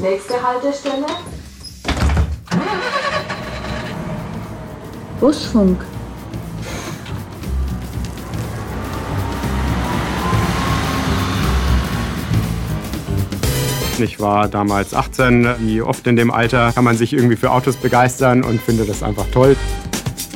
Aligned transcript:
Nächste 0.00 0.42
Haltestelle. 0.42 1.04
Busfunk. 5.20 5.78
Ich 13.98 14.18
war 14.18 14.48
damals 14.48 14.94
18. 14.94 15.56
Wie 15.58 15.82
oft 15.82 16.06
in 16.06 16.16
dem 16.16 16.30
Alter 16.30 16.72
kann 16.72 16.84
man 16.84 16.96
sich 16.96 17.12
irgendwie 17.12 17.36
für 17.36 17.50
Autos 17.50 17.76
begeistern 17.76 18.42
und 18.42 18.62
finde 18.62 18.86
das 18.86 19.02
einfach 19.02 19.26
toll. 19.32 19.54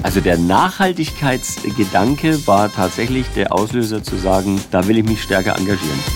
Also 0.02 0.20
der 0.20 0.36
Nachhaltigkeitsgedanke 0.36 2.46
war 2.46 2.70
tatsächlich 2.70 3.26
der 3.34 3.54
Auslöser 3.54 4.02
zu 4.02 4.16
sagen, 4.16 4.60
da 4.70 4.86
will 4.86 4.98
ich 4.98 5.04
mich 5.04 5.22
stärker 5.22 5.56
engagieren. 5.56 6.13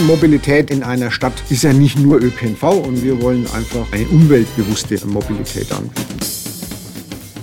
Mobilität 0.00 0.70
in 0.70 0.84
einer 0.84 1.10
Stadt 1.10 1.42
ist 1.50 1.64
ja 1.64 1.72
nicht 1.72 1.98
nur 1.98 2.22
ÖPNV 2.22 2.62
und 2.62 3.02
wir 3.02 3.20
wollen 3.20 3.46
einfach 3.52 3.90
eine 3.92 4.06
umweltbewusste 4.06 5.04
Mobilität 5.06 5.72
anbieten. 5.72 6.18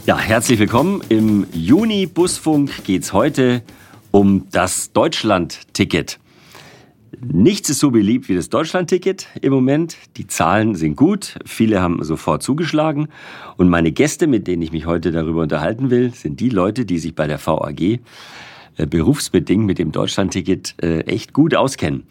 Ja, 0.06 0.18
herzlich 0.18 0.58
willkommen. 0.60 1.02
Im 1.10 1.48
Juni 1.52 2.06
Busfunk 2.06 2.86
geht 2.86 3.04
es 3.04 3.12
heute 3.12 3.62
um 4.12 4.48
das 4.52 4.94
Deutschland-Ticket. 4.94 6.18
Nichts 7.22 7.70
ist 7.70 7.80
so 7.80 7.92
beliebt 7.92 8.30
wie 8.30 8.36
das 8.36 8.50
Deutschland-Ticket 8.50 9.28
im 9.42 9.52
Moment. 9.52 9.98
Die 10.16 10.28
Zahlen 10.28 10.76
sind 10.76 10.96
gut, 10.96 11.38
viele 11.46 11.82
haben 11.82 12.04
sofort 12.04 12.42
zugeschlagen. 12.42 13.10
Und 13.58 13.68
meine 13.68 13.92
Gäste, 13.92 14.28
mit 14.28 14.48
denen 14.48 14.62
ich 14.62 14.72
mich 14.72 14.86
heute 14.86 15.12
darüber 15.12 15.42
unterhalten 15.42 15.90
will, 15.90 16.14
sind 16.14 16.40
die 16.40 16.50
Leute, 16.50 16.86
die 16.86 17.00
sich 17.00 17.16
bei 17.16 17.28
der 17.28 17.46
VAG 17.46 18.00
berufsbedingt 18.78 19.66
mit 19.66 19.80
dem 19.80 19.92
Deutschland-Ticket 19.92 20.76
äh, 20.84 21.00
echt 21.02 21.34
gut 21.34 21.56
auskennen. 21.56 22.08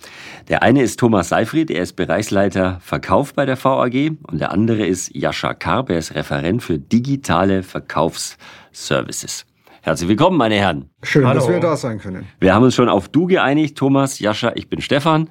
Der 0.48 0.62
eine 0.62 0.82
ist 0.82 0.98
Thomas 0.98 1.28
Seifried, 1.28 1.70
er 1.70 1.82
ist 1.82 1.94
Bereichsleiter 1.94 2.80
Verkauf 2.80 3.34
bei 3.34 3.44
der 3.44 3.62
VAG 3.62 4.12
und 4.22 4.40
der 4.40 4.50
andere 4.50 4.86
ist 4.86 5.14
Jascha 5.14 5.54
Karp, 5.54 5.90
er 5.90 5.98
ist 5.98 6.14
Referent 6.14 6.62
für 6.62 6.78
digitale 6.78 7.62
Verkaufsservices. 7.62 9.46
Herzlich 9.82 10.08
willkommen, 10.08 10.38
meine 10.38 10.54
Herren. 10.54 10.88
Schön, 11.02 11.26
Hallo. 11.26 11.40
dass 11.40 11.48
wir 11.50 11.60
da 11.60 11.76
sein 11.76 11.98
können. 11.98 12.26
Wir 12.40 12.54
haben 12.54 12.62
uns 12.62 12.74
schon 12.74 12.88
auf 12.88 13.08
Du 13.08 13.26
geeinigt. 13.26 13.76
Thomas, 13.76 14.18
Jascha, 14.18 14.52
ich 14.54 14.70
bin 14.70 14.80
Stefan. 14.80 15.28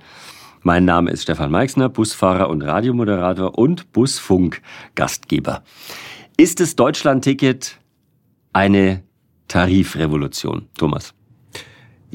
Mein 0.62 0.86
Name 0.86 1.10
ist 1.10 1.24
Stefan 1.24 1.50
Meixner, 1.50 1.90
Busfahrer 1.90 2.50
und 2.50 2.62
Radiomoderator 2.62 3.58
und 3.58 3.92
Busfunk-Gastgeber. 3.92 5.64
Ist 6.38 6.60
das 6.60 6.76
Deutschland-Ticket 6.76 7.80
eine 8.54 9.02
Tarifrevolution, 9.48 10.68
Thomas? 10.78 11.14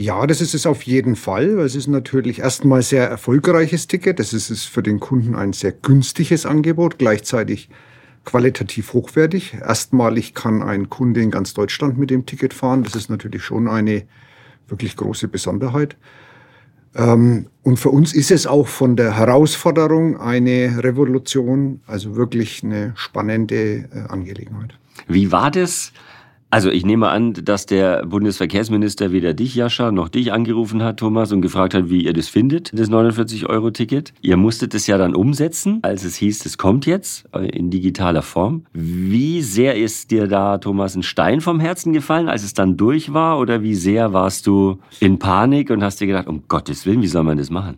Ja, 0.00 0.28
das 0.28 0.40
ist 0.40 0.54
es 0.54 0.64
auf 0.64 0.82
jeden 0.82 1.16
Fall. 1.16 1.58
Es 1.58 1.74
ist 1.74 1.88
natürlich 1.88 2.38
erstmal 2.38 2.82
sehr 2.82 3.08
erfolgreiches 3.08 3.88
Ticket. 3.88 4.20
Das 4.20 4.32
ist 4.32 4.66
für 4.66 4.80
den 4.80 5.00
Kunden 5.00 5.34
ein 5.34 5.52
sehr 5.52 5.72
günstiges 5.72 6.46
Angebot, 6.46 6.98
gleichzeitig 6.98 7.68
qualitativ 8.24 8.92
hochwertig. 8.92 9.54
Erstmalig 9.54 10.34
kann 10.34 10.62
ein 10.62 10.88
Kunde 10.88 11.20
in 11.20 11.32
ganz 11.32 11.52
Deutschland 11.52 11.98
mit 11.98 12.10
dem 12.10 12.26
Ticket 12.26 12.54
fahren. 12.54 12.84
Das 12.84 12.94
ist 12.94 13.10
natürlich 13.10 13.42
schon 13.42 13.66
eine 13.66 14.04
wirklich 14.68 14.94
große 14.94 15.26
Besonderheit. 15.26 15.96
Ähm, 16.94 17.48
und 17.64 17.80
für 17.80 17.90
uns 17.90 18.14
ist 18.14 18.30
es 18.30 18.46
auch 18.46 18.68
von 18.68 18.94
der 18.94 19.16
Herausforderung 19.16 20.20
eine 20.20 20.80
Revolution, 20.80 21.80
also 21.88 22.14
wirklich 22.14 22.62
eine 22.62 22.92
spannende 22.94 23.88
äh, 23.92 24.08
Angelegenheit. 24.08 24.78
Wie 25.08 25.32
war 25.32 25.50
das? 25.50 25.92
Also 26.50 26.70
ich 26.70 26.86
nehme 26.86 27.08
an, 27.08 27.34
dass 27.34 27.66
der 27.66 28.06
Bundesverkehrsminister 28.06 29.12
weder 29.12 29.34
dich, 29.34 29.54
Jascha, 29.54 29.92
noch 29.92 30.08
dich 30.08 30.32
angerufen 30.32 30.82
hat, 30.82 30.98
Thomas, 30.98 31.30
und 31.30 31.42
gefragt 31.42 31.74
hat, 31.74 31.90
wie 31.90 32.04
ihr 32.04 32.14
das 32.14 32.28
findet, 32.28 32.70
das 32.72 32.88
49-Euro-Ticket. 32.88 34.14
Ihr 34.22 34.38
musstet 34.38 34.72
es 34.74 34.86
ja 34.86 34.96
dann 34.96 35.14
umsetzen, 35.14 35.80
als 35.82 36.04
es 36.04 36.16
hieß, 36.16 36.46
es 36.46 36.56
kommt 36.56 36.86
jetzt 36.86 37.26
äh, 37.34 37.48
in 37.50 37.68
digitaler 37.68 38.22
Form. 38.22 38.64
Wie 38.72 39.42
sehr 39.42 39.76
ist 39.76 40.10
dir 40.10 40.26
da, 40.26 40.56
Thomas, 40.56 40.96
ein 40.96 41.02
Stein 41.02 41.42
vom 41.42 41.60
Herzen 41.60 41.92
gefallen, 41.92 42.30
als 42.30 42.42
es 42.44 42.54
dann 42.54 42.78
durch 42.78 43.12
war? 43.12 43.38
Oder 43.38 43.62
wie 43.62 43.74
sehr 43.74 44.14
warst 44.14 44.46
du 44.46 44.78
in 45.00 45.18
Panik 45.18 45.68
und 45.68 45.82
hast 45.82 46.00
dir 46.00 46.06
gedacht, 46.06 46.28
um 46.28 46.44
Gottes 46.48 46.86
Willen, 46.86 47.02
wie 47.02 47.08
soll 47.08 47.24
man 47.24 47.36
das 47.36 47.50
machen? 47.50 47.76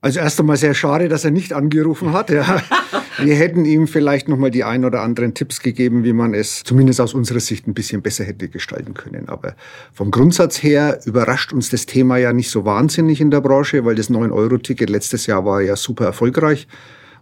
Also 0.00 0.18
erst 0.18 0.40
einmal 0.40 0.56
sehr 0.56 0.72
schade, 0.72 1.08
dass 1.10 1.26
er 1.26 1.30
nicht 1.30 1.52
angerufen 1.52 2.14
hat. 2.14 2.30
Ja. 2.30 2.62
Wir 3.18 3.34
hätten 3.34 3.64
ihm 3.64 3.86
vielleicht 3.86 4.28
noch 4.28 4.38
mal 4.38 4.50
die 4.50 4.64
ein 4.64 4.84
oder 4.84 5.02
anderen 5.02 5.34
Tipps 5.34 5.60
gegeben, 5.60 6.04
wie 6.04 6.12
man 6.12 6.34
es 6.34 6.62
zumindest 6.64 7.00
aus 7.00 7.14
unserer 7.14 7.40
Sicht 7.40 7.66
ein 7.66 7.74
bisschen 7.74 8.02
besser 8.02 8.24
hätte 8.24 8.48
gestalten 8.48 8.94
können. 8.94 9.28
Aber 9.28 9.54
vom 9.92 10.10
Grundsatz 10.10 10.62
her 10.62 11.00
überrascht 11.04 11.52
uns 11.52 11.70
das 11.70 11.86
Thema 11.86 12.16
ja 12.16 12.32
nicht 12.32 12.50
so 12.50 12.64
wahnsinnig 12.64 13.20
in 13.20 13.30
der 13.30 13.40
Branche, 13.40 13.84
weil 13.84 13.94
das 13.94 14.10
9-Euro-Ticket 14.10 14.88
letztes 14.88 15.26
Jahr 15.26 15.44
war 15.44 15.60
ja 15.60 15.76
super 15.76 16.04
erfolgreich. 16.04 16.66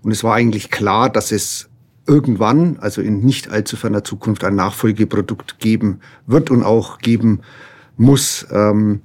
Und 0.03 0.13
es 0.13 0.25
war 0.25 0.35
eigentlich 0.35 0.71
klar, 0.71 1.11
dass 1.11 1.33
es 1.33 1.69
irgendwann, 2.07 2.79
also 2.81 3.03
in 3.03 3.21
nicht 3.21 3.51
allzu 3.51 3.77
ferner 3.77 4.05
Zukunft, 4.05 4.45
ein 4.45 4.55
Nachfolgeprodukt 4.55 5.59
geben 5.59 6.01
wird 6.27 6.51
und 6.51 6.63
auch 6.63 6.99
geben 6.99 7.41
muss. 7.97 8.47
Ähm, 8.51 9.03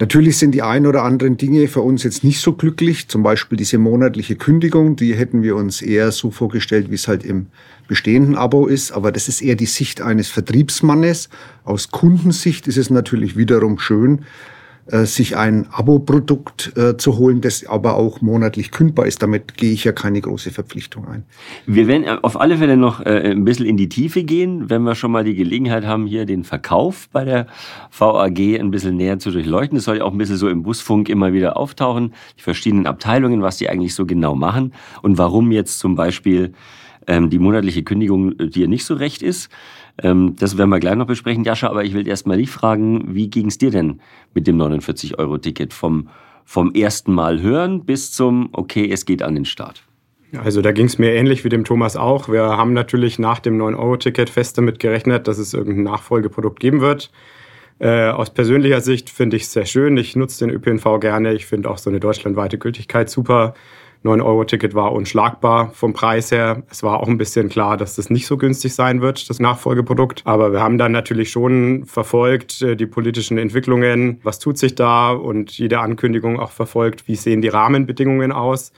Natürlich 0.00 0.38
sind 0.38 0.52
die 0.52 0.62
ein 0.62 0.86
oder 0.86 1.02
anderen 1.02 1.36
Dinge 1.36 1.66
für 1.66 1.80
uns 1.80 2.04
jetzt 2.04 2.22
nicht 2.22 2.40
so 2.40 2.52
glücklich. 2.52 3.08
Zum 3.08 3.24
Beispiel 3.24 3.58
diese 3.58 3.78
monatliche 3.78 4.36
Kündigung, 4.36 4.94
die 4.94 5.14
hätten 5.14 5.42
wir 5.42 5.56
uns 5.56 5.82
eher 5.82 6.12
so 6.12 6.30
vorgestellt, 6.30 6.90
wie 6.90 6.94
es 6.94 7.08
halt 7.08 7.24
im 7.24 7.46
bestehenden 7.88 8.36
Abo 8.36 8.66
ist. 8.66 8.92
Aber 8.92 9.10
das 9.10 9.26
ist 9.26 9.42
eher 9.42 9.56
die 9.56 9.66
Sicht 9.66 10.00
eines 10.00 10.28
Vertriebsmannes. 10.28 11.28
Aus 11.64 11.90
Kundensicht 11.90 12.68
ist 12.68 12.76
es 12.76 12.90
natürlich 12.90 13.36
wiederum 13.36 13.80
schön, 13.80 14.24
sich 14.90 15.36
ein 15.36 15.66
Abo-Produkt 15.70 16.72
äh, 16.76 16.96
zu 16.96 17.18
holen, 17.18 17.40
das 17.42 17.66
aber 17.66 17.96
auch 17.96 18.22
monatlich 18.22 18.70
kündbar 18.70 19.06
ist. 19.06 19.22
Damit 19.22 19.56
gehe 19.56 19.72
ich 19.72 19.84
ja 19.84 19.92
keine 19.92 20.20
große 20.20 20.50
Verpflichtung 20.50 21.06
ein. 21.06 21.24
Wir 21.66 21.86
werden 21.86 22.04
äh, 22.04 22.16
auf 22.22 22.40
alle 22.40 22.56
Fälle 22.56 22.76
noch 22.76 23.00
äh, 23.00 23.30
ein 23.32 23.44
bisschen 23.44 23.66
in 23.66 23.76
die 23.76 23.88
Tiefe 23.88 24.24
gehen, 24.24 24.70
wenn 24.70 24.82
wir 24.82 24.94
schon 24.94 25.12
mal 25.12 25.24
die 25.24 25.34
Gelegenheit 25.34 25.84
haben, 25.84 26.06
hier 26.06 26.24
den 26.24 26.44
Verkauf 26.44 27.08
bei 27.12 27.24
der 27.24 27.46
VAG 27.90 28.38
ein 28.58 28.70
bisschen 28.70 28.96
näher 28.96 29.18
zu 29.18 29.30
durchleuchten. 29.30 29.76
Das 29.76 29.84
soll 29.84 29.98
ja 29.98 30.04
auch 30.04 30.12
ein 30.12 30.18
bisschen 30.18 30.36
so 30.36 30.48
im 30.48 30.62
Busfunk 30.62 31.08
immer 31.08 31.32
wieder 31.34 31.56
auftauchen, 31.56 32.14
die 32.38 32.42
verschiedenen 32.42 32.86
Abteilungen, 32.86 33.42
was 33.42 33.58
die 33.58 33.68
eigentlich 33.68 33.94
so 33.94 34.06
genau 34.06 34.34
machen 34.34 34.72
und 35.02 35.18
warum 35.18 35.52
jetzt 35.52 35.80
zum 35.80 35.96
Beispiel 35.96 36.52
ähm, 37.06 37.30
die 37.30 37.38
monatliche 37.38 37.82
Kündigung 37.82 38.36
dir 38.38 38.68
nicht 38.68 38.84
so 38.84 38.94
recht 38.94 39.22
ist. 39.22 39.50
Ähm, 40.02 40.36
das 40.38 40.56
werden 40.56 40.70
wir 40.70 40.80
gleich 40.80 40.96
noch 40.96 41.06
besprechen, 41.06 41.44
Jascha, 41.44 41.68
aber 41.68 41.84
ich 41.84 41.94
will 41.94 42.06
erst 42.06 42.26
mal 42.26 42.38
dich 42.38 42.50
fragen, 42.50 43.14
wie 43.14 43.28
ging 43.28 43.46
es 43.46 43.58
dir 43.58 43.70
denn 43.70 44.00
mit 44.34 44.46
dem 44.46 44.56
49-Euro-Ticket 44.56 45.72
vom, 45.72 46.08
vom 46.44 46.72
ersten 46.72 47.12
Mal 47.12 47.40
hören 47.40 47.84
bis 47.84 48.12
zum, 48.12 48.50
okay, 48.52 48.90
es 48.90 49.06
geht 49.06 49.22
an 49.22 49.34
den 49.34 49.44
Start? 49.44 49.82
Also 50.36 50.60
da 50.60 50.72
ging 50.72 50.86
es 50.86 50.98
mir 50.98 51.14
ähnlich 51.14 51.44
wie 51.44 51.48
dem 51.48 51.64
Thomas 51.64 51.96
auch. 51.96 52.28
Wir 52.28 52.42
haben 52.42 52.74
natürlich 52.74 53.18
nach 53.18 53.40
dem 53.40 53.60
9-Euro-Ticket 53.60 54.28
fest 54.28 54.58
damit 54.58 54.78
gerechnet, 54.78 55.26
dass 55.26 55.38
es 55.38 55.54
irgendein 55.54 55.84
Nachfolgeprodukt 55.84 56.60
geben 56.60 56.80
wird. 56.80 57.10
Äh, 57.78 58.08
aus 58.08 58.30
persönlicher 58.30 58.80
Sicht 58.80 59.08
finde 59.08 59.36
ich 59.36 59.44
es 59.44 59.52
sehr 59.52 59.64
schön. 59.64 59.96
Ich 59.96 60.16
nutze 60.16 60.44
den 60.44 60.54
ÖPNV 60.54 61.00
gerne. 61.00 61.32
Ich 61.32 61.46
finde 61.46 61.70
auch 61.70 61.78
so 61.78 61.88
eine 61.88 62.00
deutschlandweite 62.00 62.58
Gültigkeit 62.58 63.08
super. 63.08 63.54
9-Euro-Ticket 64.04 64.74
war 64.74 64.92
unschlagbar 64.92 65.70
vom 65.72 65.92
Preis 65.92 66.30
her. 66.30 66.62
Es 66.70 66.82
war 66.82 67.00
auch 67.00 67.08
ein 67.08 67.18
bisschen 67.18 67.48
klar, 67.48 67.76
dass 67.76 67.96
das 67.96 68.10
nicht 68.10 68.26
so 68.26 68.36
günstig 68.36 68.74
sein 68.74 69.00
wird, 69.00 69.28
das 69.28 69.40
Nachfolgeprodukt. 69.40 70.22
Aber 70.24 70.52
wir 70.52 70.60
haben 70.60 70.78
dann 70.78 70.92
natürlich 70.92 71.30
schon 71.30 71.84
verfolgt 71.84 72.62
äh, 72.62 72.76
die 72.76 72.86
politischen 72.86 73.38
Entwicklungen. 73.38 74.20
Was 74.22 74.38
tut 74.38 74.58
sich 74.58 74.74
da? 74.74 75.10
Und 75.10 75.58
jede 75.58 75.80
Ankündigung 75.80 76.38
auch 76.38 76.52
verfolgt, 76.52 77.08
wie 77.08 77.16
sehen 77.16 77.42
die 77.42 77.48
Rahmenbedingungen 77.48 78.32
aus? 78.32 78.72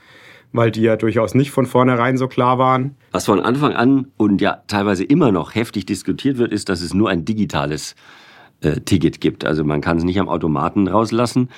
weil 0.53 0.69
die 0.69 0.81
ja 0.81 0.97
durchaus 0.97 1.33
nicht 1.33 1.51
von 1.51 1.65
vornherein 1.65 2.17
so 2.17 2.27
klar 2.27 2.57
waren. 2.57 2.95
Was 3.11 3.25
von 3.25 3.39
Anfang 3.39 3.73
an 3.73 4.07
und 4.17 4.41
ja 4.41 4.63
teilweise 4.67 5.03
immer 5.03 5.31
noch 5.31 5.55
heftig 5.55 5.85
diskutiert 5.85 6.37
wird, 6.37 6.51
ist, 6.51 6.69
dass 6.69 6.81
es 6.81 6.93
nur 6.93 7.09
ein 7.09 7.23
digitales 7.23 7.95
äh, 8.61 8.81
Ticket 8.81 9.21
gibt. 9.21 9.45
Also 9.45 9.63
man 9.63 9.81
kann 9.81 9.97
es 9.97 10.03
nicht 10.03 10.19
am 10.19 10.29
Automaten 10.29 10.87
rauslassen. 10.87 11.49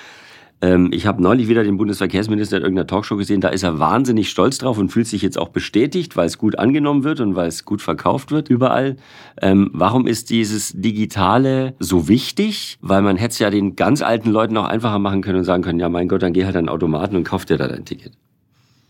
Ähm, 0.60 0.90
ich 0.92 1.06
habe 1.06 1.22
neulich 1.22 1.48
wieder 1.48 1.64
den 1.64 1.76
Bundesverkehrsminister 1.76 2.56
in 2.56 2.62
irgendeiner 2.62 2.86
Talkshow 2.86 3.16
gesehen, 3.16 3.40
da 3.40 3.48
ist 3.48 3.62
er 3.62 3.78
wahnsinnig 3.78 4.30
stolz 4.30 4.58
drauf 4.58 4.78
und 4.78 4.90
fühlt 4.90 5.06
sich 5.06 5.22
jetzt 5.22 5.38
auch 5.38 5.48
bestätigt, 5.48 6.16
weil 6.16 6.26
es 6.26 6.38
gut 6.38 6.58
angenommen 6.58 7.04
wird 7.04 7.20
und 7.20 7.34
weil 7.34 7.48
es 7.48 7.64
gut 7.64 7.82
verkauft 7.82 8.30
wird 8.30 8.48
überall. 8.48 8.96
Ähm, 9.40 9.70
warum 9.72 10.06
ist 10.06 10.30
dieses 10.30 10.72
Digitale 10.74 11.74
so 11.78 12.08
wichtig? 12.08 12.78
Weil 12.80 13.02
man 13.02 13.16
hätte 13.16 13.32
es 13.32 13.38
ja 13.38 13.50
den 13.50 13.76
ganz 13.76 14.02
alten 14.02 14.30
Leuten 14.30 14.56
auch 14.56 14.66
einfacher 14.66 14.98
machen 14.98 15.22
können 15.22 15.38
und 15.38 15.44
sagen 15.44 15.62
können, 15.62 15.80
ja 15.80 15.88
mein 15.88 16.08
Gott, 16.08 16.22
dann 16.22 16.32
geh 16.32 16.44
halt 16.44 16.56
an 16.56 16.64
den 16.64 16.70
Automaten 16.70 17.16
und 17.16 17.24
kauf 17.24 17.44
dir 17.44 17.58
da 17.58 17.68
dein 17.68 17.84
Ticket. 17.84 18.12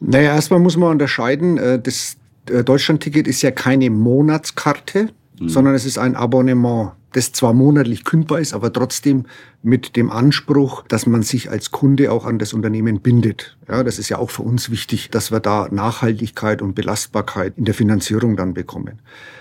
Naja, 0.00 0.34
erstmal 0.34 0.60
muss 0.60 0.76
man 0.76 0.90
unterscheiden, 0.90 1.58
äh, 1.58 1.80
das 1.80 2.16
äh, 2.50 2.62
Deutschlandticket 2.62 3.26
ist 3.26 3.42
ja 3.42 3.50
keine 3.50 3.90
Monatskarte, 3.90 5.10
mhm. 5.38 5.48
sondern 5.48 5.74
es 5.74 5.84
ist 5.84 5.98
ein 5.98 6.16
Abonnement 6.16 6.92
das 7.14 7.32
zwar 7.32 7.54
monatlich 7.54 8.04
kündbar 8.04 8.40
ist, 8.40 8.54
aber 8.54 8.72
trotzdem 8.72 9.26
mit 9.62 9.96
dem 9.96 10.10
Anspruch, 10.10 10.84
dass 10.88 11.06
man 11.06 11.22
sich 11.22 11.48
als 11.48 11.70
Kunde 11.70 12.10
auch 12.10 12.26
an 12.26 12.38
das 12.38 12.52
Unternehmen 12.52 13.00
bindet. 13.00 13.56
Ja, 13.68 13.84
das 13.84 13.98
ist 13.98 14.08
ja 14.08 14.18
auch 14.18 14.30
für 14.30 14.42
uns 14.42 14.68
wichtig, 14.68 15.10
dass 15.10 15.30
wir 15.30 15.38
da 15.38 15.68
Nachhaltigkeit 15.70 16.60
und 16.60 16.74
Belastbarkeit 16.74 17.54
in 17.56 17.64
der 17.64 17.74
Finanzierung 17.74 18.36
dann 18.36 18.52
bekommen. 18.52 19.00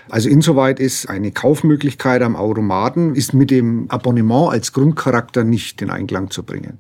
Also 0.10 0.30
insoweit 0.30 0.80
ist 0.80 1.10
eine 1.10 1.32
Kaufmöglichkeit 1.32 2.22
am 2.22 2.36
Automaten 2.36 3.16
ist 3.16 3.34
mit 3.34 3.50
dem 3.50 3.90
Abonnement 3.90 4.52
als 4.52 4.72
Grundcharakter 4.72 5.44
nicht 5.44 5.82
in 5.82 5.90
Einklang 5.90 6.30
zu 6.30 6.44
bringen. 6.44 6.78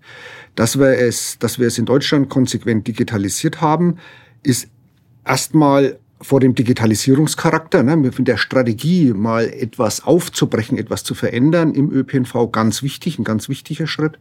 Dass 0.55 0.77
wir 0.77 0.99
es, 0.99 1.39
dass 1.39 1.57
wir 1.57 1.67
es 1.67 1.79
in 1.79 1.85
Deutschland 1.85 2.29
konsequent 2.29 2.87
digitalisiert 2.87 3.61
haben, 3.61 3.97
ist 4.43 4.67
erstmal 5.25 5.97
vor 6.23 6.39
dem 6.39 6.55
Digitalisierungscharakter, 6.55 7.83
ne, 7.83 7.97
mit 7.97 8.27
der 8.27 8.37
Strategie 8.37 9.13
mal 9.13 9.49
etwas 9.49 10.03
aufzubrechen, 10.03 10.77
etwas 10.77 11.03
zu 11.03 11.15
verändern 11.15 11.73
im 11.73 11.91
ÖPNV 11.91 12.51
ganz 12.51 12.81
wichtig, 12.81 13.19
ein 13.19 13.23
ganz 13.23 13.49
wichtiger 13.49 13.87
Schritt. 13.87 14.17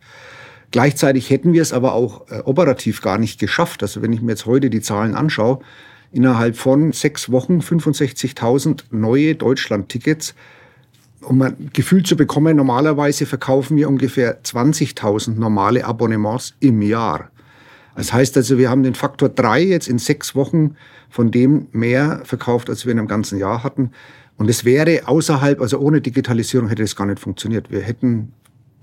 Gleichzeitig 0.72 1.30
hätten 1.30 1.52
wir 1.52 1.62
es 1.62 1.72
aber 1.72 1.94
auch 1.94 2.28
äh, 2.30 2.40
operativ 2.44 3.02
gar 3.02 3.18
nicht 3.18 3.38
geschafft. 3.38 3.82
Also 3.82 4.02
wenn 4.02 4.12
ich 4.12 4.22
mir 4.22 4.32
jetzt 4.32 4.46
heute 4.46 4.70
die 4.70 4.80
Zahlen 4.80 5.14
anschaue, 5.14 5.60
innerhalb 6.12 6.56
von 6.56 6.92
sechs 6.92 7.30
Wochen 7.30 7.60
65.000 7.60 8.84
neue 8.90 9.34
Deutschland-Tickets. 9.34 10.34
Um 11.22 11.40
ein 11.42 11.70
Gefühl 11.72 12.02
zu 12.02 12.16
bekommen, 12.16 12.56
normalerweise 12.56 13.26
verkaufen 13.26 13.76
wir 13.76 13.88
ungefähr 13.88 14.42
20.000 14.42 15.38
normale 15.38 15.84
Abonnements 15.84 16.54
im 16.60 16.82
Jahr. 16.82 17.30
Das 17.94 18.12
heißt 18.12 18.36
also, 18.36 18.58
wir 18.58 18.70
haben 18.70 18.82
den 18.82 18.94
Faktor 18.94 19.28
drei 19.28 19.60
jetzt 19.60 19.88
in 19.88 19.98
sechs 19.98 20.34
Wochen 20.34 20.76
von 21.10 21.30
dem 21.30 21.68
mehr 21.72 22.22
verkauft, 22.24 22.70
als 22.70 22.86
wir 22.86 22.92
in 22.92 22.98
einem 22.98 23.08
ganzen 23.08 23.38
Jahr 23.38 23.62
hatten. 23.62 23.90
Und 24.36 24.48
es 24.48 24.64
wäre 24.64 25.02
außerhalb, 25.06 25.60
also 25.60 25.78
ohne 25.78 26.00
Digitalisierung 26.00 26.68
hätte 26.68 26.82
es 26.82 26.96
gar 26.96 27.06
nicht 27.06 27.20
funktioniert. 27.20 27.70
Wir 27.70 27.80
hätten 27.80 28.32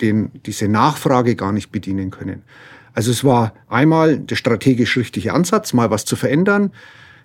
den, 0.02 0.32
diese 0.46 0.68
Nachfrage 0.68 1.36
gar 1.36 1.52
nicht 1.52 1.72
bedienen 1.72 2.12
können. 2.12 2.44
Also 2.94 3.12
es 3.12 3.24
war 3.24 3.54
einmal 3.68 4.20
der 4.20 4.36
strategisch 4.36 4.98
richtige 4.98 5.34
Ansatz, 5.34 5.74
mal 5.74 5.90
was 5.90 6.06
zu 6.06 6.16
verändern, 6.16 6.72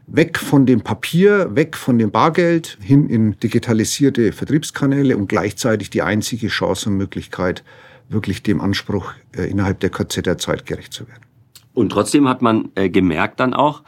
weg 0.06 0.38
von 0.38 0.66
dem 0.66 0.82
Papier, 0.82 1.54
weg 1.54 1.76
von 1.76 1.98
dem 1.98 2.10
Bargeld, 2.10 2.78
hin 2.81 3.08
in 3.08 3.38
digitalisierte 3.38 4.32
Vertriebskanäle 4.32 5.16
und 5.16 5.28
gleichzeitig 5.28 5.90
die 5.90 6.02
einzige 6.02 6.48
Chance 6.48 6.90
und 6.90 6.96
Möglichkeit, 6.96 7.64
wirklich 8.08 8.42
dem 8.42 8.60
Anspruch 8.60 9.12
äh, 9.36 9.50
innerhalb 9.50 9.81
der 9.81 9.90
Kürze 9.90 10.22
der 10.22 10.38
Zeit 10.38 10.66
gerecht 10.66 10.92
zu 10.92 11.08
werden. 11.08 11.22
Und 11.75 11.91
trotzdem 11.91 12.29
hat 12.29 12.41
man 12.41 12.71
äh, 12.76 12.88
gemerkt 12.88 13.41
dann 13.41 13.53
auch, 13.53 13.82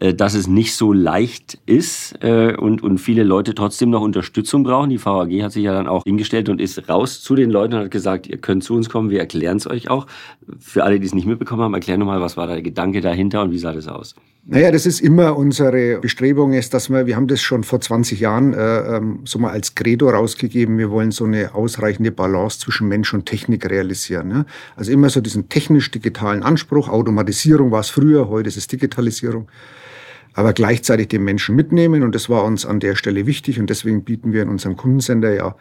äh, 0.00 0.14
dass 0.14 0.34
es 0.34 0.48
nicht 0.48 0.74
so 0.74 0.92
leicht 0.92 1.58
ist 1.66 2.22
äh, 2.24 2.56
und, 2.56 2.82
und 2.82 2.98
viele 2.98 3.22
Leute 3.22 3.54
trotzdem 3.54 3.90
noch 3.90 4.00
Unterstützung 4.00 4.64
brauchen. 4.64 4.90
Die 4.90 5.04
VAG 5.04 5.30
hat 5.42 5.52
sich 5.52 5.62
ja 5.62 5.74
dann 5.74 5.86
auch 5.86 6.02
hingestellt 6.04 6.48
und 6.48 6.60
ist 6.60 6.88
raus 6.88 7.22
zu 7.22 7.34
den 7.34 7.50
Leuten 7.50 7.74
und 7.74 7.80
hat 7.80 7.90
gesagt, 7.90 8.26
ihr 8.26 8.38
könnt 8.38 8.64
zu 8.64 8.74
uns 8.74 8.88
kommen, 8.88 9.10
wir 9.10 9.20
erklären 9.20 9.58
es 9.58 9.66
euch 9.68 9.90
auch. 9.90 10.06
Für 10.58 10.84
alle, 10.84 10.98
die 10.98 11.06
es 11.06 11.14
nicht 11.14 11.26
mitbekommen 11.26 11.62
haben, 11.62 11.74
erklär 11.74 11.98
nochmal, 11.98 12.20
was 12.20 12.36
war 12.36 12.46
der 12.46 12.62
Gedanke 12.62 13.00
dahinter 13.00 13.42
und 13.42 13.52
wie 13.52 13.58
sah 13.58 13.72
das 13.72 13.86
aus? 13.86 14.16
Naja, 14.44 14.72
das 14.72 14.86
ist 14.86 15.00
immer 15.00 15.36
unsere 15.36 16.00
Bestrebung, 16.00 16.52
ist, 16.52 16.74
dass 16.74 16.90
wir, 16.90 17.06
wir 17.06 17.14
haben 17.14 17.28
das 17.28 17.40
schon 17.40 17.62
vor 17.62 17.80
20 17.80 18.18
Jahren 18.18 18.52
äh, 18.54 18.96
ähm, 18.96 19.20
so 19.24 19.38
mal 19.38 19.50
als 19.50 19.76
Credo 19.76 20.10
rausgegeben, 20.10 20.78
wir 20.78 20.90
wollen 20.90 21.12
so 21.12 21.24
eine 21.24 21.54
ausreichende 21.54 22.10
Balance 22.10 22.58
zwischen 22.58 22.88
Mensch 22.88 23.14
und 23.14 23.24
Technik 23.24 23.70
realisieren. 23.70 24.26
Ne? 24.26 24.46
Also 24.74 24.90
immer 24.90 25.10
so 25.10 25.20
diesen 25.20 25.48
technisch-digitalen 25.48 26.42
Anspruch, 26.42 26.88
Automatisierung 26.88 27.70
war 27.70 27.80
es 27.80 27.90
früher, 27.90 28.28
heute 28.28 28.48
ist 28.48 28.56
es 28.56 28.66
Digitalisierung 28.66 29.48
aber 30.34 30.52
gleichzeitig 30.52 31.08
den 31.08 31.24
Menschen 31.24 31.54
mitnehmen. 31.54 32.02
Und 32.02 32.14
das 32.14 32.28
war 32.28 32.44
uns 32.44 32.64
an 32.64 32.80
der 32.80 32.94
Stelle 32.94 33.26
wichtig. 33.26 33.60
Und 33.60 33.70
deswegen 33.70 34.04
bieten 34.04 34.32
wir 34.32 34.42
in 34.42 34.48
unserem 34.48 34.76
Kundensender 34.76 35.34
ja 35.34 35.54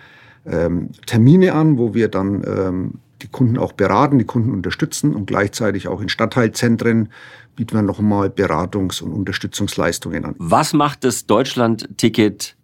ähm, 0.45 0.89
Termine 1.05 1.53
an, 1.53 1.77
wo 1.77 1.93
wir 1.93 2.07
dann 2.07 2.43
ähm, 2.45 2.93
die 3.21 3.27
Kunden 3.27 3.57
auch 3.57 3.73
beraten, 3.73 4.19
die 4.19 4.25
Kunden 4.25 4.51
unterstützen 4.51 5.15
und 5.15 5.25
gleichzeitig 5.25 5.87
auch 5.87 6.01
in 6.01 6.09
Stadtteilzentren 6.09 7.09
bieten 7.55 7.75
wir 7.75 7.81
nochmal 7.81 8.29
Beratungs- 8.29 9.01
und 9.01 9.11
Unterstützungsleistungen 9.11 10.25
an. 10.25 10.35
Was 10.37 10.73
macht 10.73 11.03
das 11.03 11.25
Deutschland-Ticket 11.25 12.55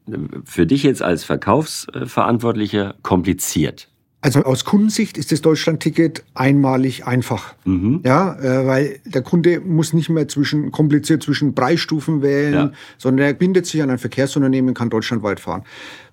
für 0.46 0.66
dich 0.66 0.84
jetzt 0.84 1.02
als 1.02 1.24
Verkaufsverantwortlicher 1.24 2.96
kompliziert? 3.02 3.90
Also 4.20 4.44
aus 4.44 4.66
Kundensicht 4.66 5.16
ist 5.18 5.32
das 5.32 5.42
Deutschland-Ticket 5.42 6.24
einmalig 6.34 7.06
einfach. 7.06 7.54
Mhm. 7.66 8.02
Ja, 8.04 8.34
äh, 8.40 8.66
weil 8.66 9.00
der 9.06 9.22
Kunde 9.22 9.60
muss 9.60 9.94
nicht 9.94 10.10
mehr 10.10 10.28
zwischen 10.28 10.72
kompliziert 10.72 11.22
zwischen 11.22 11.54
Preisstufen 11.54 12.24
wählen, 12.24 12.54
ja. 12.54 12.72
sondern 12.98 13.28
er 13.28 13.34
bindet 13.34 13.68
sich 13.68 13.82
an 13.84 13.92
ein 13.92 14.00
Verkehrsunternehmen 14.00 14.70
und 14.70 14.74
kann 14.74 14.90
deutschlandweit 14.90 15.40
fahren. 15.40 15.64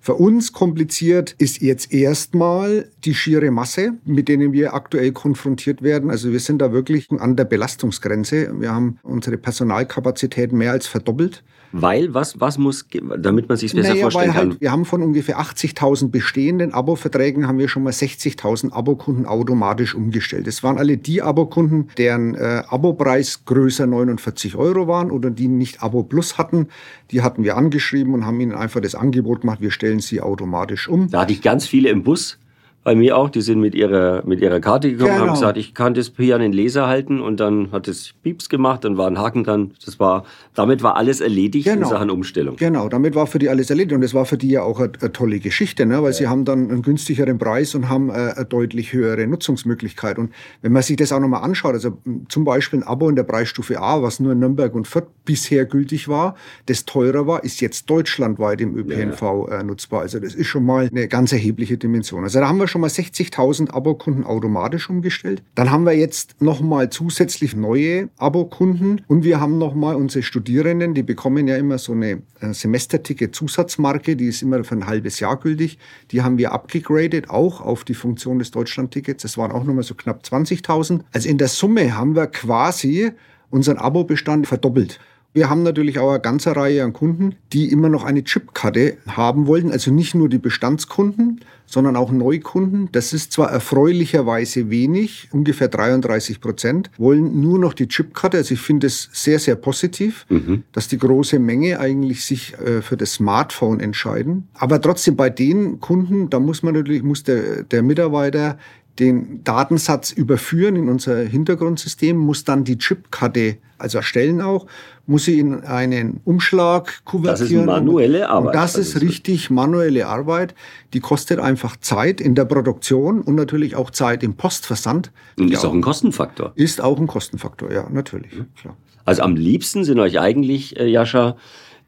Für 0.05 0.13
uns 0.13 0.53
kompliziert 0.53 1.33
ist 1.39 1.61
jetzt 1.61 1.91
erstmal 1.91 2.91
die 3.05 3.15
schiere 3.15 3.49
Masse, 3.49 3.93
mit 4.05 4.27
denen 4.27 4.53
wir 4.53 4.75
aktuell 4.75 5.11
konfrontiert 5.11 5.81
werden. 5.81 6.11
Also 6.11 6.31
wir 6.31 6.39
sind 6.39 6.59
da 6.59 6.71
wirklich 6.71 7.09
an 7.09 7.35
der 7.35 7.45
Belastungsgrenze. 7.45 8.53
Wir 8.59 8.71
haben 8.71 8.99
unsere 9.01 9.37
Personalkapazität 9.39 10.53
mehr 10.53 10.73
als 10.73 10.85
verdoppelt. 10.85 11.43
Weil, 11.77 12.13
was, 12.13 12.39
was 12.39 12.57
muss, 12.57 12.85
damit 13.17 13.49
man 13.49 13.57
sich 13.57 13.73
besser 13.73 13.89
naja, 13.89 14.03
vorstellen 14.03 14.31
kann? 14.31 14.49
Halt, 14.51 14.61
wir 14.61 14.71
haben 14.71 14.85
von 14.85 15.01
ungefähr 15.01 15.41
80.000 15.41 16.09
bestehenden 16.09 16.73
Abo-Verträgen 16.73 17.49
haben 17.49 17.57
wir 17.57 17.67
schon 17.67 17.83
mal 17.83 17.91
60.000 17.91 18.71
Abokunden 18.71 19.25
automatisch 19.25 19.93
umgestellt. 19.93 20.47
Das 20.47 20.63
waren 20.63 20.77
alle 20.77 20.97
die 20.97 21.21
Abokunden, 21.21 21.89
deren 21.97 22.33
äh, 22.35 22.63
Abopreis 22.69 23.43
größer 23.43 23.87
49 23.87 24.55
Euro 24.55 24.87
waren 24.87 25.11
oder 25.11 25.29
die 25.29 25.49
nicht 25.49 25.83
Abo 25.83 26.03
Plus 26.03 26.37
hatten. 26.37 26.67
Die 27.11 27.21
hatten 27.21 27.43
wir 27.43 27.57
angeschrieben 27.57 28.13
und 28.13 28.25
haben 28.25 28.39
ihnen 28.39 28.53
einfach 28.53 28.79
das 28.79 28.95
Angebot 28.95 29.41
gemacht, 29.41 29.59
wir 29.59 29.71
stellen 29.71 29.94
sie 29.99 30.21
automatisch 30.21 30.87
um. 30.87 31.09
Da 31.09 31.21
hatte 31.21 31.33
ich 31.33 31.41
ganz 31.41 31.67
viele 31.67 31.89
im 31.89 32.03
Bus 32.03 32.39
bei 32.85 32.93
mir 32.93 33.17
auch, 33.17 33.29
die 33.29 33.41
sind 33.41 33.59
mit 33.59 33.73
ihrer, 33.73 34.23
mit 34.27 34.39
ihrer 34.41 34.59
Karte 34.59 34.91
gekommen 34.91 35.09
genau. 35.09 35.21
haben 35.25 35.33
gesagt, 35.33 35.57
ich 35.57 35.73
kann 35.73 35.95
das 35.95 36.11
hier 36.15 36.35
an 36.35 36.41
den 36.41 36.53
Laser 36.53 36.85
halten 36.85 37.19
und 37.19 37.39
dann 37.39 37.71
hat 37.71 37.87
es 37.87 38.13
Pieps 38.21 38.47
gemacht, 38.47 38.83
dann 38.83 38.95
war 38.95 39.07
ein 39.07 39.17
Haken 39.17 39.43
dran. 39.43 39.71
Das 39.83 39.99
war, 39.99 40.23
damit 40.53 40.83
war 40.83 40.95
alles 40.95 41.19
erledigt 41.19 41.65
genau. 41.65 41.87
in 41.87 41.89
Sachen 41.89 42.11
Umstellung. 42.11 42.57
Genau, 42.57 42.87
damit 42.87 43.15
war 43.15 43.25
für 43.25 43.39
die 43.39 43.49
alles 43.49 43.71
erledigt 43.71 43.93
und 43.93 44.01
das 44.01 44.13
war 44.13 44.25
für 44.25 44.37
die 44.37 44.49
ja 44.49 44.61
auch 44.61 44.79
eine, 44.79 44.91
eine 45.01 45.11
tolle 45.11 45.39
Geschichte, 45.39 45.87
ne? 45.87 46.03
weil 46.03 46.11
ja. 46.11 46.13
sie 46.13 46.27
haben 46.27 46.45
dann 46.45 46.69
einen 46.69 46.83
günstigeren 46.83 47.39
Preis 47.39 47.73
und 47.73 47.89
haben 47.89 48.11
eine, 48.11 48.29
äh, 48.29 48.35
eine 48.35 48.45
deutlich 48.45 48.93
höhere 48.93 49.25
Nutzungsmöglichkeit. 49.25 50.19
Und 50.19 50.31
wenn 50.61 50.71
man 50.71 50.83
sich 50.83 50.95
das 50.95 51.11
auch 51.11 51.19
nochmal 51.19 51.41
anschaut, 51.41 51.73
also 51.73 51.97
zum 52.29 52.43
Beispiel 52.43 52.81
ein 52.81 52.83
Abo 52.83 53.09
in 53.09 53.15
der 53.15 53.23
Preisstufe 53.23 53.81
A, 53.81 54.03
was 54.03 54.19
nur 54.19 54.33
in 54.33 54.39
Nürnberg 54.39 54.75
und 54.75 54.87
Fürth 54.87 55.07
bisher 55.25 55.65
gültig 55.65 56.07
war, 56.07 56.35
das 56.67 56.85
teurer 56.85 57.25
war, 57.25 57.43
ist 57.43 57.61
jetzt 57.61 57.89
deutschlandweit 57.89 58.61
im 58.61 58.77
ÖPNV 58.77 59.21
ja. 59.21 59.61
äh, 59.61 59.63
nutzbar. 59.63 60.01
Also 60.01 60.19
das 60.19 60.35
ist 60.35 60.45
schon 60.45 60.63
mal 60.63 60.87
eine 60.87 61.07
ganz 61.07 61.33
erhebliche 61.33 61.79
Dimension. 61.79 62.23
Also 62.23 62.39
da 62.39 62.47
haben 62.47 62.59
wir 62.59 62.67
schon 62.74 62.74
schon 62.75 62.81
mal 62.81 62.87
60.000 62.87 63.71
Abokunden 63.71 64.25
automatisch 64.25 64.89
umgestellt. 64.89 65.41
Dann 65.55 65.71
haben 65.71 65.85
wir 65.85 65.93
jetzt 65.93 66.41
nochmal 66.41 66.89
zusätzlich 66.89 67.55
neue 67.55 68.09
Abokunden 68.17 68.99
und 69.07 69.23
wir 69.23 69.39
haben 69.39 69.57
nochmal 69.57 69.95
unsere 69.95 70.23
Studierenden, 70.23 70.93
die 70.93 71.01
bekommen 71.01 71.47
ja 71.47 71.55
immer 71.55 71.77
so 71.77 71.93
eine 71.93 72.21
äh, 72.41 72.51
Semesterticket-Zusatzmarke, 72.51 74.17
die 74.17 74.25
ist 74.25 74.41
immer 74.41 74.61
für 74.65 74.75
ein 74.75 74.87
halbes 74.87 75.21
Jahr 75.21 75.39
gültig. 75.39 75.77
Die 76.11 76.21
haben 76.21 76.37
wir 76.37 76.51
abgegradet, 76.51 77.29
auch 77.29 77.61
auf 77.61 77.85
die 77.85 77.93
Funktion 77.93 78.39
des 78.39 78.51
Deutschlandtickets. 78.51 79.21
Das 79.21 79.37
waren 79.37 79.53
auch 79.53 79.63
nochmal 79.63 79.83
so 79.83 79.95
knapp 79.95 80.23
20.000. 80.23 80.99
Also 81.13 81.29
in 81.29 81.37
der 81.37 81.47
Summe 81.47 81.95
haben 81.95 82.13
wir 82.17 82.27
quasi 82.27 83.11
unseren 83.51 83.77
Abo-Bestand 83.77 84.47
verdoppelt. 84.47 84.99
Wir 85.35 85.49
haben 85.49 85.63
natürlich 85.63 85.99
auch 85.99 86.11
eine 86.11 86.21
ganze 86.21 86.55
Reihe 86.55 86.81
an 86.81 86.93
Kunden, 86.93 87.35
die 87.51 87.69
immer 87.69 87.89
noch 87.89 88.05
eine 88.05 88.23
Chipkarte 88.23 88.95
haben 89.05 89.47
wollen. 89.47 89.69
Also 89.69 89.91
nicht 89.91 90.15
nur 90.15 90.29
die 90.29 90.37
Bestandskunden, 90.37 91.41
sondern 91.65 91.97
auch 91.97 92.09
Neukunden. 92.09 92.87
Das 92.93 93.11
ist 93.11 93.33
zwar 93.33 93.51
erfreulicherweise 93.51 94.69
wenig, 94.69 95.27
ungefähr 95.33 95.67
33 95.67 96.39
Prozent, 96.39 96.89
wollen 96.97 97.41
nur 97.41 97.59
noch 97.59 97.73
die 97.73 97.89
Chipkarte. 97.89 98.37
Also 98.37 98.53
ich 98.53 98.61
finde 98.61 98.87
es 98.87 99.09
sehr, 99.11 99.39
sehr 99.39 99.57
positiv, 99.57 100.25
mhm. 100.29 100.63
dass 100.71 100.87
die 100.87 100.99
große 100.99 101.37
Menge 101.37 101.81
eigentlich 101.81 102.23
sich 102.23 102.53
äh, 102.59 102.81
für 102.81 102.95
das 102.95 103.15
Smartphone 103.15 103.81
entscheiden. 103.81 104.47
Aber 104.53 104.79
trotzdem 104.79 105.17
bei 105.17 105.29
den 105.29 105.81
Kunden, 105.81 106.29
da 106.29 106.39
muss 106.39 106.63
man 106.63 106.75
natürlich, 106.75 107.03
muss 107.03 107.23
der, 107.23 107.63
der 107.63 107.83
Mitarbeiter 107.83 108.57
den 108.99 109.43
Datensatz 109.43 110.11
überführen 110.11 110.75
in 110.75 110.89
unser 110.89 111.17
Hintergrundsystem, 111.17 112.17
muss 112.17 112.43
dann 112.43 112.63
die 112.63 112.77
Chipkarte 112.77 113.57
also 113.77 113.97
erstellen 113.97 114.41
auch, 114.41 114.67
muss 115.05 115.25
sie 115.25 115.39
in 115.39 115.63
einen 115.63 116.21
Umschlag 116.23 117.03
kuvertieren. 117.03 117.65
Das 117.65 117.75
ist 117.75 117.83
manuelle 117.83 118.29
Arbeit. 118.29 118.47
Und 118.47 118.55
das 118.55 118.75
ist 118.75 119.01
richtig 119.01 119.49
manuelle 119.49 120.07
Arbeit. 120.07 120.55
Die 120.93 120.99
kostet 120.99 121.39
einfach 121.39 121.77
Zeit 121.77 122.21
in 122.21 122.35
der 122.35 122.45
Produktion 122.45 123.21
und 123.21 123.35
natürlich 123.35 123.75
auch 123.75 123.89
Zeit 123.89 124.23
im 124.23 124.35
Postversand. 124.35 125.11
Und 125.37 125.51
ist 125.51 125.65
auch 125.65 125.73
ein 125.73 125.81
Kostenfaktor. 125.81 126.53
Ist 126.55 126.81
auch 126.81 126.99
ein 126.99 127.07
Kostenfaktor, 127.07 127.71
ja, 127.71 127.87
natürlich. 127.89 128.33
Mhm. 128.33 128.47
Klar. 128.59 128.77
Also 129.03 129.21
am 129.21 129.35
liebsten 129.35 129.83
sind 129.83 129.99
euch 129.99 130.19
eigentlich, 130.19 130.79
äh, 130.79 130.87
Jascha, 130.87 131.35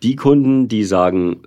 die 0.04 0.16
Kunden, 0.16 0.68
die 0.68 0.84
sagen, 0.84 1.38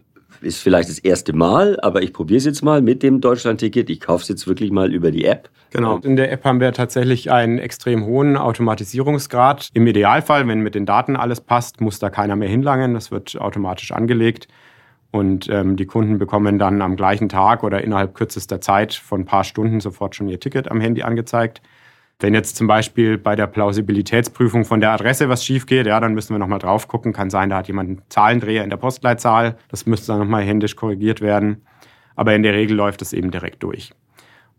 ist 0.43 0.61
vielleicht 0.61 0.89
das 0.89 0.99
erste 0.99 1.33
Mal, 1.33 1.79
aber 1.81 2.03
ich 2.03 2.13
probiere 2.13 2.39
es 2.39 2.45
jetzt 2.45 2.63
mal 2.63 2.83
mit 2.83 3.03
dem 3.03 3.21
Deutschland-Ticket. 3.21 3.91
Ich 3.91 4.01
kaufe 4.01 4.23
es 4.23 4.29
jetzt 4.29 4.47
wirklich 4.47 4.71
mal 4.71 4.93
über 4.93 5.11
die 5.11 5.25
App. 5.25 5.51
Genau. 5.71 5.99
In 5.99 6.17
der 6.17 6.33
App 6.33 6.45
haben 6.45 6.61
wir 6.61 6.73
tatsächlich 6.73 7.31
einen 7.31 7.59
extrem 7.59 8.05
hohen 8.05 8.37
Automatisierungsgrad. 8.37 9.69
Im 9.73 9.87
Idealfall, 9.87 10.47
wenn 10.49 10.61
mit 10.61 10.75
den 10.75 10.87
Daten 10.87 11.17
alles 11.17 11.41
passt, 11.41 11.81
muss 11.81 11.99
da 11.99 12.11
keiner 12.11 12.37
mehr 12.37 12.49
hinlangen. 12.49 12.95
Das 12.95 13.11
wird 13.11 13.41
automatisch 13.41 13.93
angelegt. 13.93 14.49
Und 15.13 15.49
ähm, 15.49 15.77
die 15.77 15.87
Kunden 15.87 16.19
bekommen 16.19 16.59
dann 16.59 16.83
am 16.83 16.97
gleichen 16.97 17.29
Tag 17.29 17.65
oder 17.65 17.83
innerhalb 17.83 18.15
kürzester 18.15 18.61
Zeit 18.61 18.95
von 18.95 19.23
ein 19.23 19.25
paar 19.25 19.45
Stunden 19.45 19.81
sofort 19.81 20.15
schon 20.15 20.29
ihr 20.29 20.39
Ticket 20.39 20.71
am 20.71 20.81
Handy 20.81 21.03
angezeigt. 21.03 21.61
Wenn 22.21 22.35
jetzt 22.35 22.57
zum 22.57 22.67
Beispiel 22.67 23.17
bei 23.17 23.35
der 23.35 23.47
Plausibilitätsprüfung 23.47 24.67
von 24.67 24.81
der 24.81 24.91
Adresse 24.91 25.31
was 25.31 25.43
schief 25.43 25.65
geht, 25.65 25.87
ja, 25.87 25.99
dann 26.01 26.13
müssen 26.13 26.35
wir 26.35 26.39
nochmal 26.39 26.59
drauf 26.59 26.87
gucken. 26.87 27.15
Kann 27.15 27.31
sein, 27.31 27.49
da 27.49 27.57
hat 27.57 27.67
jemand 27.67 27.89
einen 27.89 28.03
Zahlendreher 28.11 28.63
in 28.63 28.69
der 28.69 28.77
Postleitzahl. 28.77 29.57
Das 29.69 29.87
müsste 29.87 30.09
dann 30.09 30.19
nochmal 30.21 30.43
händisch 30.43 30.77
korrigiert 30.77 31.23
werden. 31.23 31.63
Aber 32.17 32.35
in 32.35 32.43
der 32.43 32.53
Regel 32.53 32.77
läuft 32.77 33.01
es 33.01 33.15
eben 33.15 33.31
direkt 33.31 33.63
durch. 33.63 33.93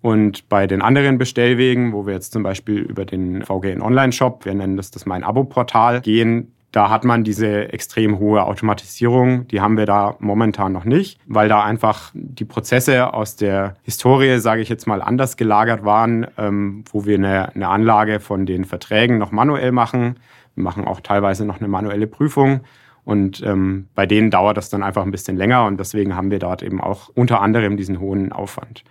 Und 0.01 0.49
bei 0.49 0.65
den 0.65 0.81
anderen 0.81 1.19
Bestellwegen, 1.19 1.93
wo 1.93 2.07
wir 2.07 2.15
jetzt 2.15 2.33
zum 2.33 2.41
Beispiel 2.41 2.79
über 2.79 3.05
den 3.05 3.43
VGN 3.43 3.83
Online-Shop, 3.83 4.43
wir 4.45 4.55
nennen 4.55 4.75
das 4.75 4.89
das 4.89 5.05
Mein 5.05 5.23
Abo-Portal, 5.23 6.01
gehen, 6.01 6.51
Da 6.71 6.89
hat 6.89 7.03
man 7.03 7.25
diese 7.25 7.73
extrem 7.73 8.17
hohe 8.17 8.45
Automatisierung, 8.45 9.45
die 9.47 9.59
haben 9.59 9.77
wir 9.77 9.85
da 9.85 10.15
momentan 10.19 10.71
noch 10.71 10.85
nicht, 10.85 11.19
weil 11.27 11.49
da 11.49 11.63
einfach 11.63 12.11
die 12.13 12.45
Prozesse 12.45 13.13
aus 13.13 13.35
der 13.35 13.75
Historie, 13.83 14.39
sage 14.39 14.61
ich 14.61 14.69
jetzt 14.69 14.87
mal, 14.87 15.01
anders 15.01 15.35
gelagert 15.35 15.83
waren, 15.83 16.27
ähm, 16.37 16.85
wo 16.91 17.05
wir 17.05 17.15
eine, 17.15 17.53
eine 17.53 17.67
Anlage 17.67 18.21
von 18.21 18.45
den 18.45 18.63
Verträgen 18.63 19.17
noch 19.17 19.31
manuell 19.31 19.73
machen. 19.73 20.15
Wir 20.55 20.63
machen 20.63 20.85
auch 20.85 21.01
teilweise 21.01 21.45
noch 21.45 21.59
eine 21.59 21.67
manuelle 21.67 22.07
Prüfung. 22.07 22.61
Und 23.03 23.43
ähm, 23.45 23.87
bei 23.95 24.05
denen 24.05 24.31
dauert 24.31 24.55
das 24.57 24.69
dann 24.69 24.83
einfach 24.83 25.03
ein 25.03 25.11
bisschen 25.11 25.35
länger 25.35 25.65
und 25.65 25.79
deswegen 25.79 26.15
haben 26.15 26.31
wir 26.31 26.39
dort 26.39 26.61
eben 26.61 26.79
auch 26.79 27.09
unter 27.15 27.41
anderem 27.41 27.75
diesen 27.75 27.99
hohen 27.99 28.31
Aufwand. 28.31 28.83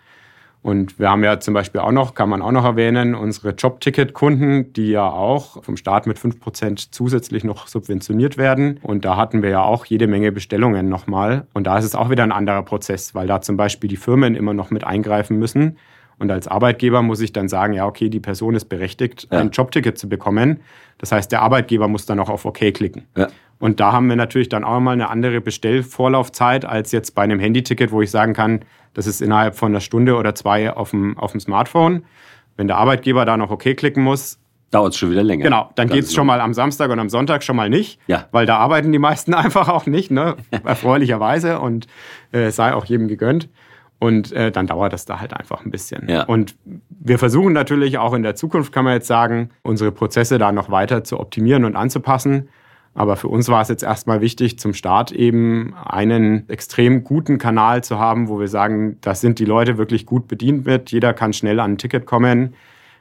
Und 0.63 0.99
wir 0.99 1.09
haben 1.11 1.25
ja 1.25 1.41
zum 1.41 1.55
Beispiel 1.55 1.81
auch 1.81 1.93
noch, 1.93 2.15
kann 2.15 2.29
man 2.29 2.43
auch 2.43 2.53
noch 2.53 2.65
erwähnen, 2.65 3.15
unsere 3.15 3.51
Jobticket-Kunden, 3.51 4.75
die 4.75 4.91
ja 4.91 5.09
auch 5.09 5.65
vom 5.65 5.79
Staat 5.79 6.07
mit 6.07 6.19
5% 6.19 6.89
zusätzlich 6.91 7.45
noch 7.45 7.67
subventioniert 7.67 8.37
werden. 8.37 8.79
Und 8.83 9.07
da 9.07 9.17
hatten 9.17 9.43
wir 9.43 9.49
ja 9.49 9.63
auch 9.63 9.87
jede 9.87 10.07
Menge 10.07 10.33
Bestellungen 10.33 10.91
nochmal. 10.91 11.47
Und 11.55 11.67
da 11.67 11.79
ist 11.79 11.87
es 11.87 11.95
auch 11.95 12.11
wieder 12.11 12.25
ein 12.25 12.33
anderer 12.33 12.63
Prozess, 12.63 13.15
weil 13.15 13.27
da 13.27 13.41
zum 13.41 13.57
Beispiel 13.57 13.89
die 13.89 13.97
Firmen 13.97 14.35
immer 14.35 14.53
noch 14.53 14.71
mit 14.71 14.85
eingreifen 14.85 15.39
müssen. 15.39 15.79
Und 16.19 16.31
als 16.31 16.47
Arbeitgeber 16.47 17.01
muss 17.01 17.23
ich 17.23 17.33
dann 17.33 17.49
sagen, 17.49 17.73
ja, 17.73 17.87
okay, 17.87 18.11
die 18.11 18.21
Person 18.21 18.55
ist 18.55 18.67
berechtigt, 18.67 19.29
ja. 19.33 19.39
ein 19.39 19.51
Jobticket 19.51 19.97
zu 19.97 20.11
bekommen. 20.11 20.61
Das 20.99 21.13
heißt, 21.13 21.33
der 21.33 21.41
Arbeitgeber 21.41 21.89
muss 21.89 22.05
dann 22.05 22.21
auch 22.21 22.29
auf 22.29 22.45
OK 22.45 22.59
klicken. 22.75 23.07
Ja. 23.17 23.29
Und 23.59 23.81
da 23.81 23.93
haben 23.93 24.09
wir 24.09 24.17
natürlich 24.17 24.51
dann 24.51 24.63
auch 24.63 24.81
mal 24.81 24.93
eine 24.93 25.09
andere 25.09 25.41
Bestellvorlaufzeit 25.41 26.67
als 26.67 26.93
jetzt 26.93 27.15
bei 27.15 27.23
einem 27.23 27.41
Handyticket, 27.41 27.91
wo 27.91 28.03
ich 28.03 28.11
sagen 28.11 28.35
kann, 28.35 28.61
das 28.95 29.07
ist 29.07 29.23
innerhalb 29.23 29.57
von 29.57 29.73
einer 29.73 29.81
Stunde 29.81 30.17
oder 30.17 30.35
zwei 30.35 30.73
auf 30.73 30.91
dem, 30.91 31.17
auf 31.19 31.33
dem 31.33 31.41
Smartphone. 31.41 32.05
Wenn 32.57 32.67
der 32.67 32.77
Arbeitgeber 32.77 33.25
da 33.25 33.37
noch 33.37 33.51
OK 33.51 33.77
klicken 33.77 34.03
muss, 34.03 34.39
dauert 34.71 34.93
es 34.93 34.99
schon 34.99 35.11
wieder 35.11 35.23
länger. 35.23 35.45
Genau, 35.45 35.71
dann 35.75 35.89
geht 35.89 36.05
es 36.05 36.15
schon 36.15 36.27
mal 36.27 36.41
am 36.41 36.55
Samstag 36.55 36.91
und 36.91 36.99
am 36.99 37.09
Sonntag 37.09 37.43
schon 37.43 37.57
mal 37.57 37.69
nicht, 37.69 37.99
ja. 38.07 38.27
weil 38.31 38.47
da 38.47 38.59
arbeiten 38.59 38.93
die 38.93 38.99
meisten 38.99 39.35
einfach 39.35 39.69
auch 39.69 39.87
nicht, 39.87 40.11
ne? 40.11 40.37
erfreulicherweise 40.65 41.61
und 41.61 41.87
äh, 42.33 42.51
sei 42.51 42.75
auch 42.75 42.85
jedem 42.85 43.09
gegönnt. 43.09 43.49
Und 43.99 44.33
äh, 44.33 44.51
dann 44.51 44.67
dauert 44.67 44.95
das 44.95 45.05
da 45.05 45.21
halt 45.21 45.35
einfach 45.35 45.63
ein 45.63 45.71
bisschen. 45.71 46.09
Ja. 46.09 46.23
Und 46.23 46.57
wir 46.89 47.19
versuchen 47.19 47.53
natürlich 47.53 47.99
auch 47.99 48.15
in 48.15 48.23
der 48.23 48.35
Zukunft, 48.35 48.73
kann 48.73 48.87
man 48.87 48.95
jetzt 48.95 49.07
sagen, 49.07 49.51
unsere 49.61 49.93
Prozesse 49.93 50.39
da 50.39 50.53
noch 50.53 50.71
weiter 50.71 51.05
zu 51.05 51.21
optimieren 51.21 51.67
und 51.67 51.77
anzupassen. 51.77 52.49
Aber 52.95 53.17
für 53.17 53.29
uns 53.29 53.49
war 53.49 53.63
es 53.63 53.69
jetzt 53.69 53.85
erstmal 53.85 54.21
wichtig, 54.21 54.59
zum 54.59 54.75
Start 54.75 55.13
eben 55.13 55.75
einen 55.75 56.49
extrem 56.49 57.05
guten 57.05 57.39
Kanal 57.39 57.85
zu 57.85 57.99
haben, 57.99 58.29
wo 58.29 58.41
wir 58.41 58.49
sagen, 58.49 58.99
das 59.01 59.21
sind 59.21 59.39
die 59.39 59.45
Leute 59.45 59.79
wirklich 59.79 60.07
gut 60.07 60.27
bedient 60.27 60.67
mit. 60.67 60.91
Jeder 60.91 61.15
kann 61.15 61.33
schnell 61.33 61.61
an 61.61 61.73
ein 61.73 61.79
Ticket 61.79 62.05
kommen. 62.05 62.55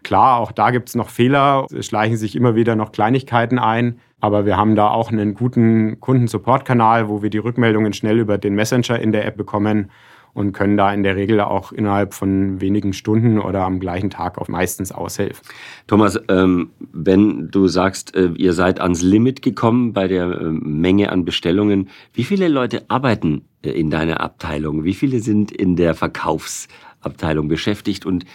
Klar, 0.04 0.38
auch 0.38 0.52
da 0.52 0.72
gibt 0.72 0.90
es 0.90 0.96
noch 0.96 1.10
Fehler. 1.10 1.66
Es 1.76 1.88
schleichen 1.88 2.18
sich 2.18 2.36
immer 2.36 2.56
wieder 2.56 2.76
noch 2.76 2.92
Kleinigkeiten 2.92 3.60
ein. 3.60 4.00
Aber 4.22 4.46
wir 4.46 4.58
haben 4.58 4.76
da 4.76 4.90
auch 4.90 5.12
einen 5.12 5.34
guten 5.34 6.00
Kundensupport-Kanal, 6.00 7.10
wo 7.10 7.22
wir 7.22 7.30
die 7.30 7.38
Rückmeldungen 7.38 7.94
schnell 7.94 8.20
über 8.20 8.38
den 8.38 8.54
Messenger 8.54 9.00
in 9.00 9.12
der 9.12 9.26
App 9.26 9.38
bekommen 9.38 9.90
und 10.34 10.54
können 10.54 10.78
da 10.78 10.94
in 10.94 11.04
der 11.04 11.16
Regel 11.16 11.42
auch 11.42 11.72
innerhalb 11.72 12.14
von 12.14 12.62
wenigen 12.62 12.94
Stunden 12.94 13.40
oder 13.40 13.62
am 13.62 13.80
gleichen 13.80 14.10
Tag 14.10 14.38
auch 14.38 14.48
meistens 14.48 14.92
aushelfen. 14.92 15.46
Thomas, 15.88 16.20
ähm, 16.30 16.70
wenn 16.92 17.50
du 17.50 17.68
sagst, 17.68 18.16
äh, 18.16 18.30
ihr 18.36 18.54
seid 18.54 18.80
ans 18.80 19.02
Limit 19.02 19.42
gekommen 19.42 19.94
bei 19.94 20.08
der 20.08 20.26
äh, 20.26 20.50
Menge 20.50 21.12
an 21.12 21.26
Bestellungen, 21.26 21.90
wie 22.14 22.24
viele 22.24 22.48
Leute 22.48 22.86
arbeiten 22.90 23.44
äh, 23.64 23.72
in 23.72 23.90
deiner 23.90 24.22
Abteilung? 24.22 24.84
Wie 24.84 24.94
viele 24.94 25.20
sind 25.20 25.52
in 25.52 25.76
der 25.76 25.96
Verkaufsabteilung 25.96 27.48
beschäftigt 27.48 28.06
und 28.06 28.26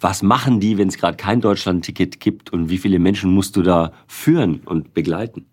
was 0.00 0.22
machen 0.22 0.60
die, 0.60 0.76
wenn 0.76 0.88
es 0.88 0.98
gerade 0.98 1.16
kein 1.16 1.40
Deutschland-Ticket 1.40 2.20
gibt 2.20 2.52
und 2.52 2.68
wie 2.68 2.78
viele 2.78 2.98
Menschen 2.98 3.32
musst 3.32 3.56
du 3.56 3.62
da 3.62 3.92
führen 4.06 4.60
und 4.64 4.92
begleiten? 4.92 5.46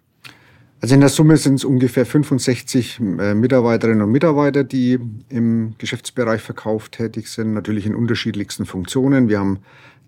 Also 0.83 0.95
in 0.95 0.99
der 0.99 1.09
Summe 1.09 1.37
sind 1.37 1.55
es 1.55 1.63
ungefähr 1.63 2.05
65 2.05 2.99
äh, 2.99 3.35
Mitarbeiterinnen 3.35 4.01
und 4.01 4.11
Mitarbeiter, 4.11 4.65
die 4.65 4.99
im 5.29 5.75
Geschäftsbereich 5.77 6.41
Verkauf 6.41 6.89
tätig 6.89 7.29
sind, 7.29 7.53
natürlich 7.53 7.85
in 7.85 7.95
unterschiedlichsten 7.95 8.65
Funktionen. 8.65 9.29
Wir 9.29 9.39
haben 9.39 9.59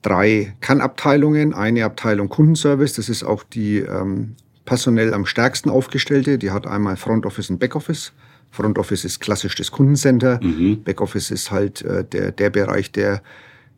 drei 0.01 0.53
Kernabteilungen, 0.59 1.53
eine 1.53 1.85
Abteilung 1.85 2.27
Kundenservice, 2.27 2.91
das 2.91 3.07
ist 3.07 3.23
auch 3.23 3.43
die 3.43 3.77
ähm, 3.77 4.35
personell 4.65 5.13
am 5.13 5.25
stärksten 5.25 5.69
aufgestellte, 5.69 6.37
die 6.37 6.51
hat 6.51 6.67
einmal 6.67 6.97
Front 6.97 7.25
Office 7.25 7.49
und 7.49 7.57
Backoffice. 7.57 8.11
Front 8.51 8.77
Office 8.77 9.05
ist 9.05 9.21
klassisch 9.21 9.55
das 9.55 9.71
Kundencenter, 9.71 10.41
mhm. 10.43 10.83
Backoffice 10.83 11.31
ist 11.31 11.51
halt 11.51 11.83
äh, 11.83 12.03
der, 12.03 12.33
der 12.33 12.49
Bereich, 12.49 12.91
der 12.91 13.21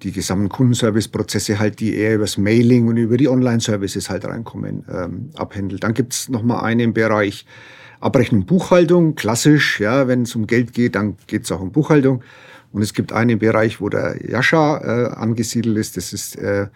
die 0.03 0.11
gesamten 0.11 0.49
Kundenservice-Prozesse 0.49 1.59
halt, 1.59 1.79
die 1.79 1.95
eher 1.95 2.15
übers 2.15 2.37
Mailing 2.37 2.87
und 2.87 2.97
über 2.97 3.17
die 3.17 3.27
Online-Services 3.27 4.09
halt 4.09 4.25
reinkommen, 4.25 4.85
ähm, 4.91 5.29
abhändelt. 5.35 5.83
Dann 5.83 5.93
gibt's 5.93 6.29
noch 6.29 6.43
mal 6.43 6.61
einen 6.61 6.93
Bereich 6.93 7.45
Abrechnung, 7.99 8.45
Buchhaltung, 8.45 9.15
klassisch, 9.15 9.79
ja, 9.79 10.07
wenn 10.07 10.23
es 10.23 10.35
um 10.35 10.47
Geld 10.47 10.73
geht, 10.73 10.95
dann 10.95 11.17
geht's 11.27 11.51
auch 11.51 11.61
um 11.61 11.71
Buchhaltung. 11.71 12.21
Und 12.73 12.81
es 12.81 12.93
gibt 12.93 13.13
einen 13.13 13.39
Bereich, 13.39 13.79
wo 13.79 13.89
der 13.89 14.17
Jascha 14.29 14.77
äh, 14.77 15.15
angesiedelt 15.15 15.77
ist. 15.77 15.97
Das 15.97 16.11
ist, 16.13 16.35
äh, 16.35 16.67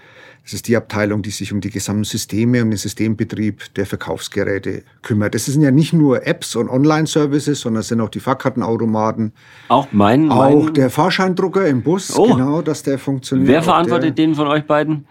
das 0.43 0.53
ist 0.53 0.67
die 0.67 0.75
Abteilung, 0.75 1.21
die 1.21 1.29
sich 1.29 1.53
um 1.53 1.61
die 1.61 1.69
gesamten 1.69 2.05
Systeme, 2.05 2.63
um 2.63 2.71
den 2.71 2.77
Systembetrieb 2.77 3.73
der 3.75 3.85
Verkaufsgeräte 3.85 4.83
kümmert. 5.01 5.35
Das 5.35 5.45
sind 5.45 5.61
ja 5.61 5.69
nicht 5.69 5.93
nur 5.93 6.25
Apps 6.25 6.55
und 6.55 6.69
Online-Services, 6.69 7.59
sondern 7.59 7.81
es 7.81 7.89
sind 7.89 8.01
auch 8.01 8.09
die 8.09 8.21
Fahrkartenautomaten. 8.21 9.33
Auch 9.67 9.87
mein, 9.91 10.31
Auch 10.31 10.63
mein... 10.63 10.73
der 10.73 10.89
Fahrscheindrucker 10.89 11.67
im 11.67 11.83
Bus, 11.83 12.17
oh. 12.17 12.35
genau, 12.35 12.61
dass 12.61 12.83
der 12.83 12.97
funktioniert. 12.97 13.49
Wer 13.49 13.61
verantwortet 13.61 14.17
der, 14.17 14.25
den 14.25 14.33
von 14.33 14.47
euch 14.47 14.63
beiden? 14.63 15.05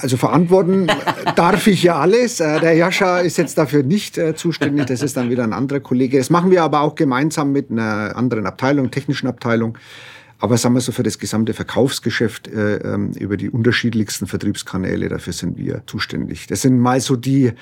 Also 0.00 0.16
verantworten 0.16 0.86
darf 1.34 1.66
ich 1.66 1.82
ja 1.82 1.98
alles. 1.98 2.38
Äh, 2.38 2.60
der 2.60 2.74
Jascha 2.74 3.18
ist 3.18 3.36
jetzt 3.36 3.58
dafür 3.58 3.82
nicht 3.82 4.16
äh, 4.16 4.36
zuständig. 4.36 4.86
Das 4.86 5.02
ist 5.02 5.16
dann 5.16 5.28
wieder 5.28 5.42
ein 5.42 5.52
anderer 5.52 5.80
Kollege. 5.80 6.18
Das 6.18 6.30
machen 6.30 6.52
wir 6.52 6.62
aber 6.62 6.82
auch 6.82 6.94
gemeinsam 6.94 7.50
mit 7.50 7.72
einer 7.72 8.14
anderen 8.14 8.46
Abteilung, 8.46 8.92
technischen 8.92 9.26
Abteilung. 9.26 9.76
Aber 10.38 10.56
sagen 10.56 10.76
wir 10.76 10.80
so, 10.80 10.92
für 10.92 11.02
das 11.02 11.18
gesamte 11.18 11.52
Verkaufsgeschäft 11.52 12.46
äh, 12.46 12.76
ähm, 12.76 13.10
über 13.18 13.36
die 13.36 13.50
unterschiedlichsten 13.50 14.28
Vertriebskanäle, 14.28 15.08
dafür 15.08 15.32
sind 15.32 15.58
wir 15.58 15.82
zuständig. 15.86 16.46
Das 16.46 16.62
sind 16.62 16.78
mal 16.78 17.00
so 17.00 17.16
die, 17.16 17.52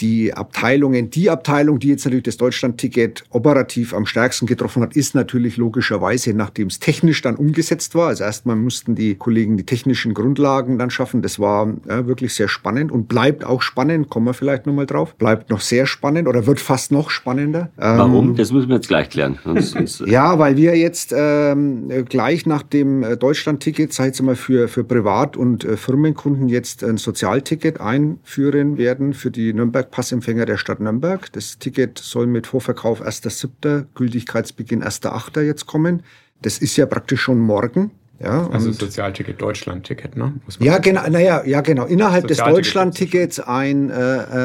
die 0.00 0.32
Abteilungen, 0.34 1.10
die 1.10 1.30
Abteilung, 1.30 1.78
die 1.78 1.88
jetzt 1.88 2.04
natürlich 2.04 2.24
das 2.24 2.36
Deutschland-Ticket 2.36 3.24
operativ 3.30 3.94
am 3.94 4.06
stärksten 4.06 4.46
getroffen 4.46 4.82
hat, 4.82 4.96
ist 4.96 5.14
natürlich 5.14 5.56
logischerweise, 5.56 6.34
nachdem 6.34 6.68
es 6.68 6.80
technisch 6.80 7.22
dann 7.22 7.36
umgesetzt 7.36 7.94
war. 7.94 8.08
Also 8.08 8.24
erstmal 8.24 8.56
mussten 8.56 8.94
die 8.94 9.14
Kollegen 9.14 9.56
die 9.56 9.64
technischen 9.64 10.14
Grundlagen 10.14 10.78
dann 10.78 10.90
schaffen. 10.90 11.22
Das 11.22 11.38
war 11.38 11.72
ja, 11.88 12.06
wirklich 12.06 12.34
sehr 12.34 12.48
spannend 12.48 12.90
und 12.90 13.06
bleibt 13.06 13.44
auch 13.44 13.62
spannend. 13.62 14.08
Kommen 14.08 14.26
wir 14.26 14.34
vielleicht 14.34 14.66
nochmal 14.66 14.86
drauf. 14.86 15.14
Bleibt 15.14 15.50
noch 15.50 15.60
sehr 15.60 15.86
spannend 15.86 16.26
oder 16.26 16.46
wird 16.46 16.58
fast 16.58 16.90
noch 16.90 17.10
spannender. 17.10 17.70
Warum? 17.76 18.30
Ähm, 18.30 18.36
das 18.36 18.50
müssen 18.52 18.68
wir 18.68 18.76
jetzt 18.76 18.88
gleich 18.88 19.08
klären. 19.08 19.38
Äh, 19.72 20.10
ja, 20.10 20.38
weil 20.38 20.56
wir 20.56 20.76
jetzt 20.76 21.14
ähm, 21.16 21.88
gleich 22.08 22.46
nach 22.46 22.62
dem 22.62 23.02
äh, 23.02 23.16
Deutschland-Ticket, 23.16 23.92
sag 23.92 24.14
ich 24.14 24.22
mal, 24.22 24.36
für, 24.36 24.68
für 24.68 24.84
Privat- 24.84 25.36
und 25.36 25.64
äh, 25.64 25.76
Firmenkunden 25.76 26.48
jetzt 26.48 26.82
ein 26.82 26.96
Sozialticket 26.96 27.80
einführen 27.80 28.76
werden 28.76 29.12
für 29.12 29.30
die 29.30 29.52
Nürnberg 29.52 29.81
Nürnberg-Passempfänger 29.82 30.46
der 30.46 30.56
Stadt 30.56 30.80
Nürnberg. 30.80 31.32
Das 31.32 31.58
Ticket 31.58 31.98
soll 31.98 32.26
mit 32.26 32.46
Vorverkauf 32.46 33.02
1.7., 33.02 33.86
Gültigkeitsbeginn 33.94 34.82
1.8. 34.82 35.40
jetzt 35.42 35.66
kommen. 35.66 36.02
Das 36.40 36.58
ist 36.58 36.76
ja 36.76 36.86
praktisch 36.86 37.20
schon 37.20 37.38
morgen. 37.38 37.90
Ja, 38.22 38.48
also 38.50 38.70
Sozialticket 38.70 39.42
Deutschland-Ticket, 39.42 40.16
ne? 40.16 40.34
ja, 40.60 40.78
genau, 40.78 41.02
naja, 41.10 41.42
ja, 41.44 41.60
genau. 41.60 41.86
Innerhalb 41.86 42.28
des 42.28 42.38
Deutschland-Tickets 42.38 43.40
ein, 43.40 43.90
äh, 43.90 43.94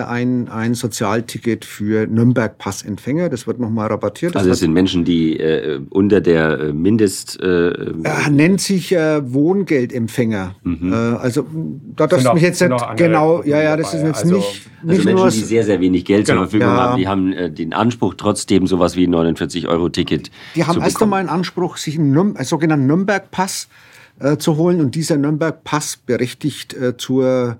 ein, 0.07 0.47
ein 0.49 0.73
Sozialticket 0.73 1.63
für 1.63 2.07
Nürnberg-Passempfänger. 2.07 3.29
Das 3.29 3.45
wird 3.45 3.59
nochmal 3.59 3.89
rabattiert. 3.89 4.33
Das 4.33 4.41
also 4.41 4.51
es 4.51 4.59
sind 4.59 4.73
Menschen, 4.73 5.05
die 5.05 5.39
äh, 5.39 5.79
unter 5.91 6.21
der 6.21 6.59
äh, 6.59 6.73
Mindest... 6.73 7.39
Äh, 7.39 7.67
äh, 7.67 8.29
nennt 8.31 8.61
sich 8.61 8.93
äh, 8.93 9.31
Wohngeldempfänger. 9.31 10.55
Mhm. 10.63 10.91
Äh, 10.91 10.95
also 10.95 11.45
da 11.95 12.07
darfst 12.07 12.25
du 12.25 12.33
mich 12.33 12.43
jetzt 12.43 12.61
nicht 12.61 12.95
genau... 12.95 13.43
Ja, 13.43 13.61
ja, 13.61 13.77
das 13.77 13.93
ist 13.93 14.01
jetzt 14.01 14.23
also, 14.23 14.37
nicht, 14.37 14.47
also 14.81 14.91
nicht 14.91 15.05
Menschen, 15.05 15.15
nur... 15.15 15.29
die 15.29 15.39
sehr, 15.39 15.63
sehr 15.63 15.79
wenig 15.79 16.03
Geld 16.03 16.25
genau. 16.25 16.39
zur 16.39 16.49
Verfügung 16.49 16.75
ja. 16.75 16.81
haben, 16.81 16.97
die 16.97 17.07
haben 17.07 17.33
äh, 17.33 17.51
den 17.51 17.73
Anspruch, 17.73 18.15
trotzdem 18.15 18.65
sowas 18.65 18.95
wie 18.95 19.05
ein 19.05 19.13
49-Euro-Ticket 19.13 20.31
Die 20.55 20.65
haben 20.65 20.81
erst 20.81 20.99
einmal 21.03 21.19
einen 21.19 21.29
Anspruch, 21.29 21.77
sich 21.77 21.99
einen, 21.99 22.17
einen 22.17 22.43
sogenannten 22.43 22.87
Nürnberg-Pass 22.87 23.66
äh, 24.19 24.37
zu 24.37 24.57
holen. 24.57 24.79
Und 24.79 24.95
dieser 24.95 25.17
Nürnberg-Pass 25.17 25.97
berechtigt 25.97 26.73
äh, 26.73 26.97
zur 26.97 27.57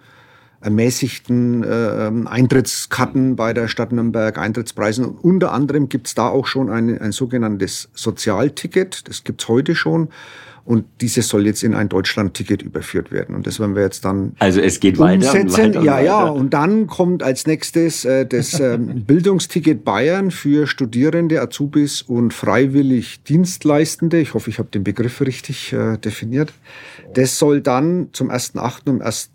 ermäßigten 0.61 1.63
äh, 1.63 2.11
Eintrittskarten 2.27 3.35
bei 3.35 3.53
der 3.53 3.67
Stadt 3.67 3.91
Nürnberg, 3.91 4.37
Eintrittspreisen. 4.37 5.05
Und 5.05 5.17
unter 5.19 5.51
anderem 5.53 5.87
gibt 5.87 6.07
es 6.07 6.15
da 6.15 6.27
auch 6.29 6.47
schon 6.47 6.69
ein, 6.69 6.99
ein 6.99 7.11
sogenanntes 7.11 7.89
Sozialticket. 7.93 9.07
Das 9.07 9.23
gibt 9.23 9.43
es 9.43 9.47
heute 9.47 9.75
schon. 9.75 10.09
Und 10.67 10.83
dieses 10.99 11.29
soll 11.29 11.45
jetzt 11.45 11.63
in 11.63 11.73
ein 11.73 11.87
Deutschland-Ticket 11.87 12.61
überführt 12.61 13.09
werden. 13.09 13.35
Und 13.35 13.47
das 13.47 13.57
werden 13.57 13.73
wir 13.73 13.83
jetzt 13.83 14.03
dann 14.03 14.33
Also 14.39 14.59
es 14.59 14.81
geht 14.81 14.99
umsetzen. 14.99 15.49
weiter. 15.53 15.79
Weiter 15.79 15.81
ja, 15.81 16.01
ja. 16.01 16.23
Und 16.27 16.53
dann 16.53 16.87
kommt 16.87 17.23
als 17.23 17.47
nächstes 17.47 18.03
äh, 18.03 18.25
das 18.25 18.59
äh, 18.59 18.77
Bildungsticket 18.77 19.85
Bayern 19.85 20.29
für 20.29 20.67
Studierende, 20.67 21.41
Azubis 21.41 22.01
und 22.01 22.33
freiwillig 22.33 23.23
Dienstleistende. 23.23 24.19
Ich 24.19 24.33
hoffe, 24.33 24.49
ich 24.49 24.59
habe 24.59 24.67
den 24.67 24.83
Begriff 24.83 25.21
richtig 25.21 25.71
äh, 25.71 25.95
definiert. 25.95 26.51
Das 27.13 27.39
soll 27.39 27.61
dann 27.61 28.09
zum 28.11 28.29
1.8. 28.29 28.89
und 28.89 29.01
1. 29.01 29.31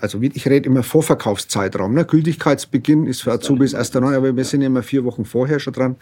also 0.00 0.20
ich 0.20 0.46
rede 0.46 0.66
immer 0.66 0.82
Vorverkaufszeitraum. 0.82 1.94
Ne? 1.94 2.04
Gültigkeitsbeginn 2.04 3.06
ist 3.06 3.22
für 3.22 3.32
Azubis 3.32 3.74
1.9., 3.74 4.14
aber 4.14 4.36
wir 4.36 4.44
sind 4.44 4.60
ja 4.60 4.66
immer 4.66 4.82
vier 4.82 5.04
Wochen 5.04 5.24
vorher 5.24 5.60
schon 5.60 5.72
dran. 5.72 5.96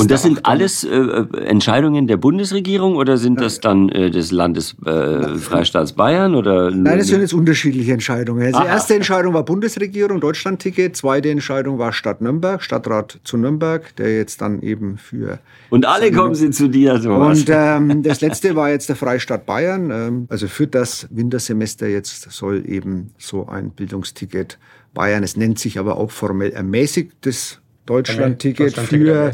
Und 0.00 0.10
das 0.10 0.22
sind 0.22 0.46
alles 0.46 0.84
äh, 0.84 0.96
Entscheidungen 1.44 2.06
der 2.06 2.16
Bundesregierung 2.16 2.96
oder 2.96 3.18
sind 3.18 3.40
das 3.40 3.60
dann 3.60 3.88
äh, 3.90 4.10
des 4.10 4.32
Landes 4.32 4.74
äh, 4.86 5.36
Freistaats 5.36 5.92
Bayern 5.92 6.34
oder? 6.34 6.70
Nein, 6.70 6.98
das 6.98 7.08
sind 7.08 7.20
jetzt 7.20 7.34
unterschiedliche 7.34 7.92
Entscheidungen. 7.92 8.46
Also 8.46 8.60
die 8.60 8.66
erste 8.66 8.94
Entscheidung 8.94 9.34
war 9.34 9.44
Bundesregierung, 9.44 10.20
Deutschlandticket. 10.20 10.96
Zweite 10.96 11.30
Entscheidung 11.30 11.78
war 11.78 11.92
Stadt 11.92 12.20
Nürnberg, 12.20 12.62
Stadtrat 12.62 13.20
zu 13.24 13.36
Nürnberg, 13.36 13.94
der 13.96 14.16
jetzt 14.16 14.40
dann 14.40 14.62
eben 14.62 14.96
für. 14.96 15.38
Und 15.68 15.86
alle 15.86 16.10
kommen 16.10 16.34
sie 16.34 16.50
zu 16.50 16.68
dir, 16.68 16.98
sowas. 16.98 17.40
Und 17.40 17.50
ähm, 17.50 18.02
das 18.02 18.20
letzte 18.20 18.56
war 18.56 18.70
jetzt 18.70 18.88
der 18.88 18.96
Freistaat 18.96 19.44
Bayern. 19.44 19.90
Ähm, 19.90 20.26
also 20.30 20.48
für 20.48 20.66
das 20.66 21.06
Wintersemester 21.10 21.86
jetzt 21.86 22.30
soll 22.30 22.64
eben 22.66 23.10
so 23.18 23.46
ein 23.46 23.70
Bildungsticket 23.70 24.58
Bayern, 24.94 25.22
es 25.22 25.36
nennt 25.36 25.58
sich 25.58 25.78
aber 25.78 25.96
auch 25.96 26.10
formell 26.10 26.50
ermäßigtes 26.50 27.58
Deutschlandticket 27.86 28.74
für 28.78 29.32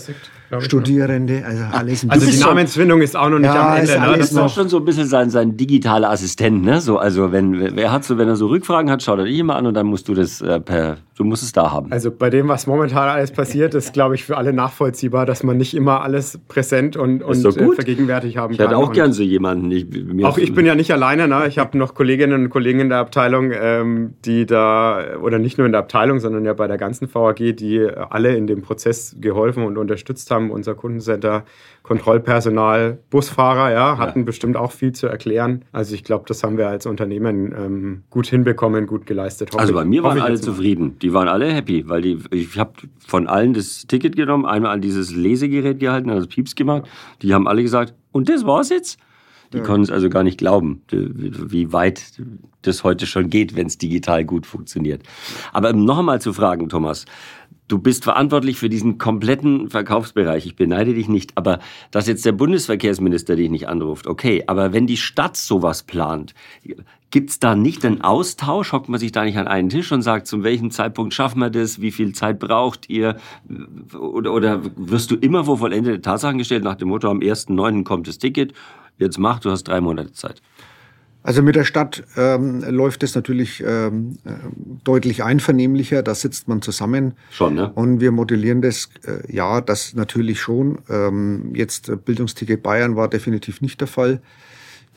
Studierende, 0.60 1.44
also 1.44 1.64
alles 1.72 2.04
ein 2.04 2.10
Also 2.10 2.30
die 2.30 2.38
Namensfindung 2.38 3.02
ist 3.02 3.16
auch 3.16 3.28
noch 3.28 3.38
nicht 3.38 3.52
ja, 3.52 3.72
am 3.72 3.80
Ende. 3.80 4.00
Ne? 4.00 4.16
Das 4.18 4.30
ist 4.30 4.36
doch 4.36 4.48
schon 4.52 4.68
so 4.68 4.78
ein 4.78 4.84
bisschen 4.84 5.06
sein, 5.06 5.28
sein 5.28 5.56
digitaler 5.56 6.10
Assistent. 6.10 6.64
Ne? 6.64 6.80
So, 6.80 6.98
also 6.98 7.32
wenn, 7.32 7.76
wer 7.76 7.92
hat 7.92 8.04
so, 8.04 8.16
wenn 8.16 8.28
er 8.28 8.36
so 8.36 8.46
Rückfragen 8.46 8.90
hat, 8.90 9.02
schaut 9.02 9.18
er 9.18 9.26
dich 9.26 9.38
immer 9.38 9.56
an 9.56 9.66
und 9.66 9.74
dann 9.74 9.86
musst 9.86 10.08
du 10.08 10.14
das 10.14 10.40
äh, 10.40 10.58
per 10.60 10.96
Du 11.18 11.24
musst 11.24 11.42
es 11.42 11.50
da 11.50 11.72
haben. 11.72 11.90
Also 11.90 12.12
bei 12.12 12.30
dem, 12.30 12.46
was 12.46 12.68
momentan 12.68 13.08
alles 13.08 13.32
passiert, 13.32 13.74
ist, 13.74 13.92
glaube 13.92 14.14
ich, 14.14 14.24
für 14.24 14.36
alle 14.36 14.52
nachvollziehbar, 14.52 15.26
dass 15.26 15.42
man 15.42 15.56
nicht 15.56 15.74
immer 15.74 16.02
alles 16.02 16.38
präsent 16.46 16.96
und, 16.96 17.24
und 17.24 17.44
äh, 17.44 17.72
vergegenwärtig 17.74 18.36
haben 18.36 18.52
ich 18.52 18.58
kann. 18.58 18.66
Ich 18.66 18.70
hätte 18.70 18.76
auch 18.76 18.92
gern 18.92 19.12
so 19.12 19.24
jemanden. 19.24 19.68
Ich, 19.72 19.84
auch 20.24 20.38
ich 20.38 20.54
bin 20.54 20.64
ja 20.64 20.76
nicht 20.76 20.92
alleine. 20.92 21.26
Ne? 21.26 21.48
Ich 21.48 21.58
habe 21.58 21.76
noch 21.76 21.94
Kolleginnen 21.94 22.44
und 22.44 22.50
Kollegen 22.50 22.78
in 22.78 22.88
der 22.88 22.98
Abteilung, 22.98 23.50
ähm, 23.52 24.14
die 24.24 24.46
da, 24.46 25.18
oder 25.20 25.40
nicht 25.40 25.58
nur 25.58 25.66
in 25.66 25.72
der 25.72 25.80
Abteilung, 25.80 26.20
sondern 26.20 26.44
ja 26.44 26.52
bei 26.52 26.68
der 26.68 26.78
ganzen 26.78 27.12
VAG, 27.12 27.56
die 27.56 27.84
alle 28.10 28.36
in 28.36 28.46
dem 28.46 28.62
Prozess 28.62 29.16
geholfen 29.20 29.64
und 29.64 29.76
unterstützt 29.76 30.30
haben. 30.30 30.52
Unser 30.52 30.76
Kundencenter 30.76 31.42
Kontrollpersonal, 31.88 32.98
Busfahrer, 33.08 33.72
ja, 33.72 33.96
hatten 33.96 34.18
ja. 34.18 34.24
bestimmt 34.26 34.58
auch 34.58 34.72
viel 34.72 34.92
zu 34.92 35.06
erklären. 35.06 35.64
Also 35.72 35.94
ich 35.94 36.04
glaube, 36.04 36.26
das 36.28 36.42
haben 36.42 36.58
wir 36.58 36.68
als 36.68 36.84
Unternehmen 36.84 37.54
ähm, 37.56 38.02
gut 38.10 38.26
hinbekommen, 38.26 38.86
gut 38.86 39.06
geleistet. 39.06 39.52
Hoffe 39.52 39.60
also 39.60 39.72
bei 39.72 39.86
mir 39.86 40.02
waren 40.02 40.20
alle 40.20 40.38
zufrieden. 40.38 40.98
Die 40.98 41.14
waren 41.14 41.28
alle 41.28 41.50
happy, 41.50 41.88
weil 41.88 42.02
die, 42.02 42.18
ich 42.30 42.58
habe 42.58 42.72
von 43.06 43.26
allen 43.26 43.54
das 43.54 43.86
Ticket 43.86 44.16
genommen, 44.16 44.44
einmal 44.44 44.72
an 44.72 44.82
dieses 44.82 45.16
Lesegerät 45.16 45.80
gehalten, 45.80 46.10
also 46.10 46.28
Pieps 46.28 46.54
gemacht. 46.54 46.86
Die 47.22 47.32
haben 47.32 47.48
alle 47.48 47.62
gesagt, 47.62 47.94
und 48.12 48.28
das 48.28 48.44
war's 48.44 48.68
jetzt? 48.68 48.98
Die 49.54 49.58
ja. 49.58 49.62
konnten 49.62 49.84
es 49.84 49.90
also 49.90 50.10
gar 50.10 50.24
nicht 50.24 50.36
glauben, 50.36 50.82
wie 50.90 51.72
weit 51.72 52.20
das 52.60 52.84
heute 52.84 53.06
schon 53.06 53.30
geht, 53.30 53.56
wenn 53.56 53.66
es 53.66 53.78
digital 53.78 54.26
gut 54.26 54.44
funktioniert. 54.44 55.02
Aber 55.54 55.70
um 55.70 55.86
noch 55.86 56.00
einmal 56.00 56.20
zu 56.20 56.34
fragen, 56.34 56.68
Thomas, 56.68 57.06
du 57.68 57.78
bist 57.78 58.04
verantwortlich 58.04 58.58
für 58.58 58.68
diesen 58.68 58.98
kompletten 58.98 59.68
Verkaufsbereich. 59.68 60.46
Ich 60.46 60.56
beneide 60.56 60.94
dich 60.94 61.08
nicht, 61.08 61.36
aber 61.36 61.60
dass 61.90 62.06
jetzt 62.06 62.24
der 62.24 62.32
Bundesverkehrsminister 62.32 63.36
dich 63.36 63.50
nicht 63.50 63.68
anruft, 63.68 64.06
okay. 64.06 64.44
Aber 64.46 64.72
wenn 64.72 64.86
die 64.86 64.96
Stadt 64.96 65.36
sowas 65.36 65.82
plant, 65.82 66.34
gibt's 67.10 67.38
da 67.38 67.54
nicht 67.54 67.84
einen 67.84 68.00
Austausch? 68.00 68.72
Hockt 68.72 68.88
man 68.88 68.98
sich 68.98 69.12
da 69.12 69.24
nicht 69.24 69.36
an 69.36 69.46
einen 69.46 69.68
Tisch 69.68 69.92
und 69.92 70.02
sagt, 70.02 70.26
zu 70.26 70.42
welchem 70.42 70.70
Zeitpunkt 70.70 71.14
schaffen 71.14 71.38
wir 71.40 71.50
das? 71.50 71.80
Wie 71.80 71.92
viel 71.92 72.12
Zeit 72.14 72.38
braucht 72.38 72.88
ihr? 72.88 73.18
Oder, 73.98 74.32
oder 74.32 74.62
wirst 74.76 75.10
du 75.10 75.16
immer 75.16 75.44
vor 75.44 75.58
vollendete 75.58 76.00
Tatsachen 76.00 76.38
gestellt 76.38 76.64
nach 76.64 76.76
dem 76.76 76.88
Motto, 76.88 77.10
am 77.10 77.20
1.9. 77.20 77.84
kommt 77.84 78.08
das 78.08 78.18
Ticket, 78.18 78.54
jetzt 78.98 79.18
mach, 79.18 79.40
du 79.40 79.50
hast 79.50 79.64
drei 79.64 79.80
Monate 79.80 80.12
Zeit? 80.12 80.42
Also 81.22 81.42
mit 81.42 81.56
der 81.56 81.64
Stadt 81.64 82.04
ähm, 82.16 82.60
läuft 82.60 83.02
es 83.02 83.14
natürlich 83.14 83.62
ähm, 83.66 84.18
äh, 84.24 84.30
deutlich 84.84 85.24
einvernehmlicher. 85.24 86.02
Da 86.02 86.14
sitzt 86.14 86.48
man 86.48 86.62
zusammen. 86.62 87.14
Schon, 87.30 87.54
ne? 87.54 87.70
Und 87.74 88.00
wir 88.00 88.12
modellieren 88.12 88.62
das, 88.62 88.88
äh, 89.04 89.30
ja, 89.30 89.60
das 89.60 89.94
natürlich 89.94 90.40
schon. 90.40 90.78
Ähm, 90.88 91.54
jetzt 91.54 91.88
äh, 91.88 91.96
Bildungsticket 91.96 92.62
Bayern 92.62 92.96
war 92.96 93.08
definitiv 93.08 93.60
nicht 93.60 93.80
der 93.80 93.88
Fall. 93.88 94.20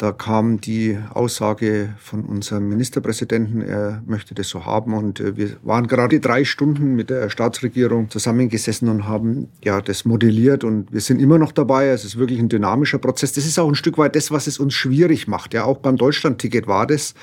Da 0.02 0.12
kam 0.12 0.60
die 0.60 0.98
Aussage 1.14 1.94
von 2.00 2.26
unserem 2.26 2.68
Ministerpräsidenten, 2.70 3.62
er 3.62 4.02
möchte 4.08 4.34
das 4.34 4.50
so 4.50 4.66
haben. 4.66 4.96
Und 4.96 5.20
äh, 5.20 5.38
wir 5.38 5.58
waren 5.62 5.86
gerade 5.86 6.20
drei 6.20 6.44
Stunden 6.44 6.96
mit 6.96 7.12
der 7.12 7.30
Staatsregierung 7.30 8.10
zusammengesessen 8.10 8.90
und 8.90 9.08
haben 9.08 9.50
ja 9.64 9.80
das 9.80 10.04
modelliert. 10.04 10.64
Und 10.64 10.92
wir 10.92 11.02
sind 11.02 11.22
immer 11.22 11.38
noch 11.38 11.52
dabei. 11.52 11.90
Es 11.90 12.04
ist 12.04 12.18
wirklich 12.18 12.40
ein 12.40 12.50
dynamischer 12.50 12.98
Prozess. 12.98 13.34
Das 13.34 13.46
ist 13.46 13.60
auch 13.60 13.68
ein 13.68 13.76
Stück 13.76 14.00
weit 14.00 14.16
das, 14.16 14.32
was 14.32 14.48
es 14.48 14.58
uns 14.58 14.74
schwierig 14.74 15.28
macht. 15.28 15.54
Ja, 15.54 15.66
auch 15.66 15.78
beim 15.78 15.98
Deutschlandticket 15.98 16.66
war 16.66 16.88
das, 16.88 17.14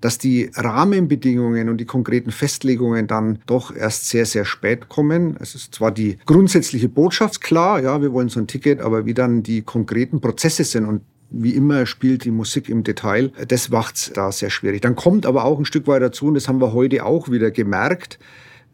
dass 0.00 0.18
die 0.18 0.48
Rahmenbedingungen 0.54 1.68
und 1.68 1.78
die 1.78 1.86
konkreten 1.86 2.30
Festlegungen 2.30 3.08
dann 3.08 3.40
doch 3.46 3.74
erst 3.74 4.10
sehr, 4.10 4.26
sehr 4.26 4.44
spät 4.44 4.88
kommen. 4.88 5.36
Es 5.40 5.56
ist 5.56 5.74
zwar 5.74 5.90
die 5.90 6.18
grundsätzliche 6.24 6.88
Botschaft 6.88 7.40
klar, 7.40 7.82
ja, 7.82 8.00
wir 8.00 8.12
wollen 8.12 8.28
so 8.28 8.38
ein 8.38 8.46
Ticket, 8.46 8.80
aber 8.80 9.06
wie 9.06 9.14
dann 9.14 9.42
die 9.42 9.62
konkreten 9.62 10.20
Prozesse 10.20 10.62
sind 10.62 10.84
und 10.84 11.00
wie 11.30 11.54
immer 11.54 11.86
spielt 11.86 12.24
die 12.24 12.30
Musik 12.30 12.68
im 12.68 12.84
Detail. 12.84 13.32
Das 13.48 13.68
macht's 13.68 14.10
da 14.14 14.32
sehr 14.32 14.50
schwierig. 14.50 14.80
Dann 14.80 14.96
kommt 14.96 15.26
aber 15.26 15.44
auch 15.44 15.58
ein 15.58 15.64
Stück 15.64 15.86
weit 15.86 16.02
dazu, 16.02 16.26
und 16.26 16.34
das 16.34 16.48
haben 16.48 16.60
wir 16.60 16.72
heute 16.72 17.04
auch 17.04 17.30
wieder 17.30 17.50
gemerkt, 17.50 18.18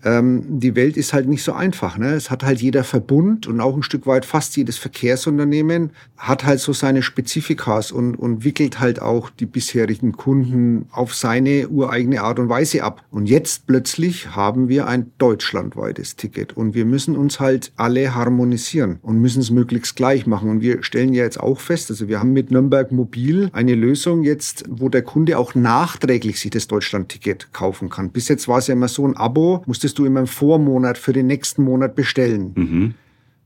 ähm, 0.05 0.45
die 0.61 0.77
Welt 0.77 0.97
ist 0.97 1.13
halt 1.13 1.29
nicht 1.29 1.43
so 1.43 1.53
einfach. 1.53 1.97
Ne? 1.97 2.13
Es 2.15 2.31
hat 2.31 2.45
halt 2.45 2.61
jeder 2.61 2.85
Verbund 2.85 3.47
und 3.47 3.61
auch 3.61 3.75
ein 3.75 3.83
Stück 3.83 4.07
weit 4.07 4.25
fast 4.25 4.57
jedes 4.57 4.77
Verkehrsunternehmen 4.77 5.91
hat 6.17 6.45
halt 6.45 6.61
so 6.61 6.73
seine 6.73 7.03
Spezifikas 7.03 7.91
und, 7.91 8.15
und 8.15 8.45
wickelt 8.45 8.81
halt 8.81 9.01
auch 9.01 9.31
die 9.31 9.47
bisherigen 9.47 10.13
Kunden 10.13 10.87
auf 10.93 11.15
seine 11.15 11.69
ureigene 11.69 12.23
Art 12.23 12.39
und 12.39 12.49
Weise 12.49 12.85
ab. 12.85 13.03
Und 13.11 13.27
jetzt 13.27 13.67
plötzlich 13.67 14.35
haben 14.37 14.69
wir 14.69 14.87
ein 14.87 15.13
deutschlandweites 15.19 16.17
Ticket 16.17 16.55
und 16.57 16.75
wir 16.75 16.85
müssen 16.85 17.17
uns 17.17 17.41
halt 17.41 17.73
alle 17.77 18.15
harmonisieren 18.15 18.99
und 19.03 19.21
müssen 19.21 19.41
es 19.41 19.51
möglichst 19.51 19.97
gleich 19.97 20.27
machen. 20.27 20.51
Und 20.51 20.61
wir 20.61 20.83
stellen 20.83 21.15
ja 21.15 21.25
jetzt 21.25 21.41
auch 21.41 21.61
fest, 21.61 21.91
also 21.91 22.09
wir 22.09 22.21
haben 22.21 22.33
mit 22.33 22.51
Nürnberg 22.51 22.93
Mobil 22.93 23.49
eine 23.53 23.75
Lösung 23.75 24.23
jetzt, 24.23 24.65
wo 24.69 24.89
der 24.89 25.03
Kunde 25.03 25.39
auch 25.39 25.55
nachträglich 25.55 26.41
sich 26.41 26.51
das 26.51 26.69
Deutschlandticket 26.69 27.53
kaufen 27.53 27.89
kann. 27.89 28.11
Bis 28.11 28.29
jetzt 28.29 28.49
war 28.49 28.59
es 28.59 28.67
ja 28.67 28.75
immer 28.75 28.89
so 28.89 29.07
ein 29.07 29.17
Abo, 29.17 29.63
musstest 29.67 29.94
musstest 29.95 29.99
du 29.99 30.07
immer 30.07 30.21
im 30.21 30.27
Vormonat 30.27 30.99
für 30.99 31.13
den 31.13 31.27
nächsten 31.27 31.63
Monat 31.63 31.95
bestellen. 31.95 32.53
Mhm. 32.57 32.95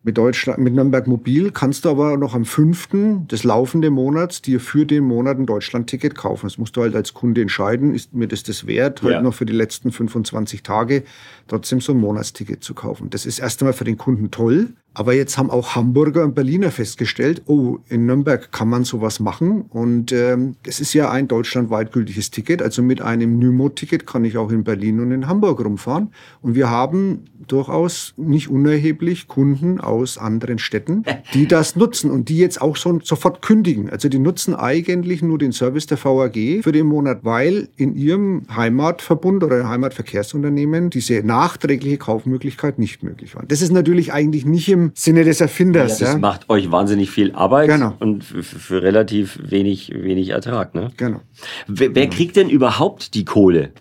Mit, 0.08 0.16
Deutschland, 0.16 0.58
mit 0.58 0.72
Nürnberg 0.72 1.06
Mobil 1.06 1.50
kannst 1.50 1.84
du 1.84 1.90
aber 1.90 2.16
noch 2.16 2.34
am 2.34 2.46
5. 2.46 3.26
des 3.30 3.44
laufenden 3.44 3.92
Monats 3.92 4.40
dir 4.40 4.58
für 4.58 4.86
den 4.86 5.04
Monat 5.04 5.36
ein 5.36 5.44
Deutschland-Ticket 5.44 6.14
kaufen. 6.14 6.46
Das 6.46 6.56
musst 6.56 6.78
du 6.78 6.80
halt 6.80 6.96
als 6.96 7.12
Kunde 7.12 7.42
entscheiden, 7.42 7.94
ist 7.94 8.14
mir 8.14 8.26
das 8.26 8.42
das 8.42 8.66
wert, 8.66 9.02
halt 9.02 9.12
ja. 9.12 9.20
noch 9.20 9.34
für 9.34 9.44
die 9.44 9.52
letzten 9.52 9.92
25 9.92 10.62
Tage 10.62 11.02
trotzdem 11.46 11.82
so 11.82 11.92
ein 11.92 11.98
Monatsticket 11.98 12.64
zu 12.64 12.72
kaufen. 12.72 13.10
Das 13.10 13.26
ist 13.26 13.38
erst 13.38 13.60
einmal 13.60 13.74
für 13.74 13.84
den 13.84 13.98
Kunden 13.98 14.30
toll, 14.30 14.70
aber 14.98 15.12
jetzt 15.12 15.38
haben 15.38 15.48
auch 15.48 15.76
Hamburger 15.76 16.24
und 16.24 16.34
Berliner 16.34 16.72
festgestellt, 16.72 17.42
oh, 17.46 17.78
in 17.88 18.06
Nürnberg 18.06 18.50
kann 18.50 18.68
man 18.68 18.82
sowas 18.82 19.20
machen. 19.20 19.62
Und 19.68 20.10
ähm, 20.10 20.56
es 20.66 20.80
ist 20.80 20.92
ja 20.92 21.08
ein 21.08 21.28
deutschlandweit 21.28 21.92
gültiges 21.92 22.32
Ticket. 22.32 22.62
Also 22.62 22.82
mit 22.82 23.00
einem 23.00 23.38
Nymo-Ticket 23.38 24.08
kann 24.08 24.24
ich 24.24 24.36
auch 24.36 24.50
in 24.50 24.64
Berlin 24.64 24.98
und 24.98 25.12
in 25.12 25.28
Hamburg 25.28 25.64
rumfahren. 25.64 26.10
Und 26.42 26.56
wir 26.56 26.68
haben 26.68 27.26
durchaus 27.46 28.14
nicht 28.16 28.48
unerheblich 28.48 29.28
Kunden 29.28 29.80
aus 29.98 30.18
anderen 30.18 30.58
Städten, 30.58 31.04
die 31.34 31.46
das 31.46 31.76
nutzen 31.76 32.11
und 32.11 32.28
die 32.28 32.38
jetzt 32.38 32.61
auch 32.61 32.76
schon 32.76 33.00
sofort 33.00 33.42
kündigen. 33.42 33.90
Also 33.90 34.08
die 34.08 34.18
nutzen 34.18 34.54
eigentlich 34.54 35.22
nur 35.22 35.38
den 35.38 35.52
Service 35.52 35.87
der 35.87 36.02
VAG 36.02 36.62
für 36.62 36.72
den 36.72 36.87
Monat, 36.87 37.20
weil 37.22 37.68
in 37.76 37.94
ihrem 37.94 38.42
Heimatverbund 38.54 39.42
oder 39.44 39.68
Heimatverkehrsunternehmen 39.68 40.90
diese 40.90 41.22
nachträgliche 41.24 41.98
Kaufmöglichkeit 41.98 42.78
nicht 42.78 43.02
möglich 43.02 43.34
war. 43.34 43.44
Das 43.46 43.62
ist 43.62 43.72
natürlich 43.72 44.12
eigentlich 44.12 44.44
nicht 44.46 44.68
im 44.68 44.92
Sinne 44.94 45.24
des 45.24 45.40
Erfinders. 45.40 46.00
Ja, 46.00 46.06
das 46.06 46.14
ja. 46.14 46.20
macht 46.20 46.48
euch 46.48 46.70
wahnsinnig 46.70 47.11
viel 47.11 47.32
Arbeit 47.32 47.68
genau. 47.68 47.94
und 47.98 48.24
für 48.24 48.82
relativ 48.82 49.38
wenig, 49.42 49.92
wenig 49.94 50.30
Ertrag. 50.30 50.74
Ne? 50.74 50.90
Genau. 50.96 51.20
Wer, 51.66 51.94
wer 51.94 52.08
kriegt 52.08 52.37
denn 52.37 52.48
überhaupt 52.48 53.14
die 53.14 53.24
Kohle? 53.24 53.72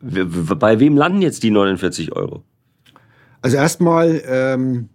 Bei 0.00 0.80
wem 0.80 0.96
landen 0.96 1.20
jetzt 1.20 1.42
die 1.42 1.50
49 1.50 2.12
Euro? 2.12 2.42
Also 3.42 3.56
erstmal 3.56 4.22
ähm, 4.26 4.88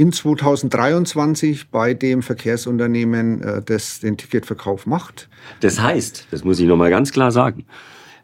in 0.00 0.12
2023 0.12 1.68
bei 1.68 1.92
dem 1.92 2.22
Verkehrsunternehmen, 2.22 3.42
äh, 3.42 3.62
das 3.62 4.00
den 4.00 4.16
Ticketverkauf 4.16 4.86
macht. 4.86 5.28
Das 5.60 5.78
heißt, 5.78 6.28
das 6.30 6.42
muss 6.42 6.58
ich 6.58 6.66
nochmal 6.66 6.88
ganz 6.88 7.12
klar 7.12 7.30
sagen, 7.30 7.66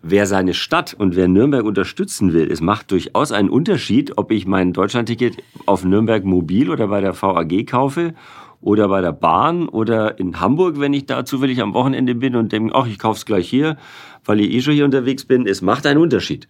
wer 0.01 0.25
seine 0.25 0.55
Stadt 0.55 0.95
und 0.95 1.17
wer 1.17 1.29
Nürnberg 1.29 1.67
unterstützen 1.67 2.33
will, 2.33 2.51
es 2.51 2.62
macht 2.62 2.91
durchaus 2.93 3.31
einen 3.31 3.51
Unterschied, 3.51 4.17
ob 4.17 4.31
ich 4.31 4.47
mein 4.47 4.73
Deutschlandticket 4.73 5.37
auf 5.67 5.85
Nürnberg 5.85 6.25
Mobil 6.25 6.71
oder 6.71 6.89
bei 6.89 7.03
der 7.03 7.21
VAG 7.21 7.67
kaufe 7.67 8.15
oder 8.62 8.89
bei 8.89 9.03
der 9.03 9.12
Bahn 9.12 9.69
oder 9.69 10.19
in 10.19 10.41
Hamburg, 10.41 10.81
wenn 10.81 10.95
ich 10.95 11.05
da 11.05 11.27
zufällig 11.27 11.61
am 11.61 11.75
Wochenende 11.75 12.15
bin 12.15 12.37
und 12.37 12.53
denke, 12.53 12.75
ach, 12.75 12.87
ich 12.87 12.99
kaufe 12.99 13.19
es 13.19 13.27
gleich 13.27 13.51
hier, 13.51 13.77
weil 14.25 14.41
ich 14.41 14.51
eh 14.51 14.62
schon 14.62 14.73
hier 14.73 14.87
unterwegs 14.87 15.27
bin. 15.27 15.47
Es 15.47 15.61
macht 15.61 15.85
einen 15.85 16.01
Unterschied. 16.01 16.49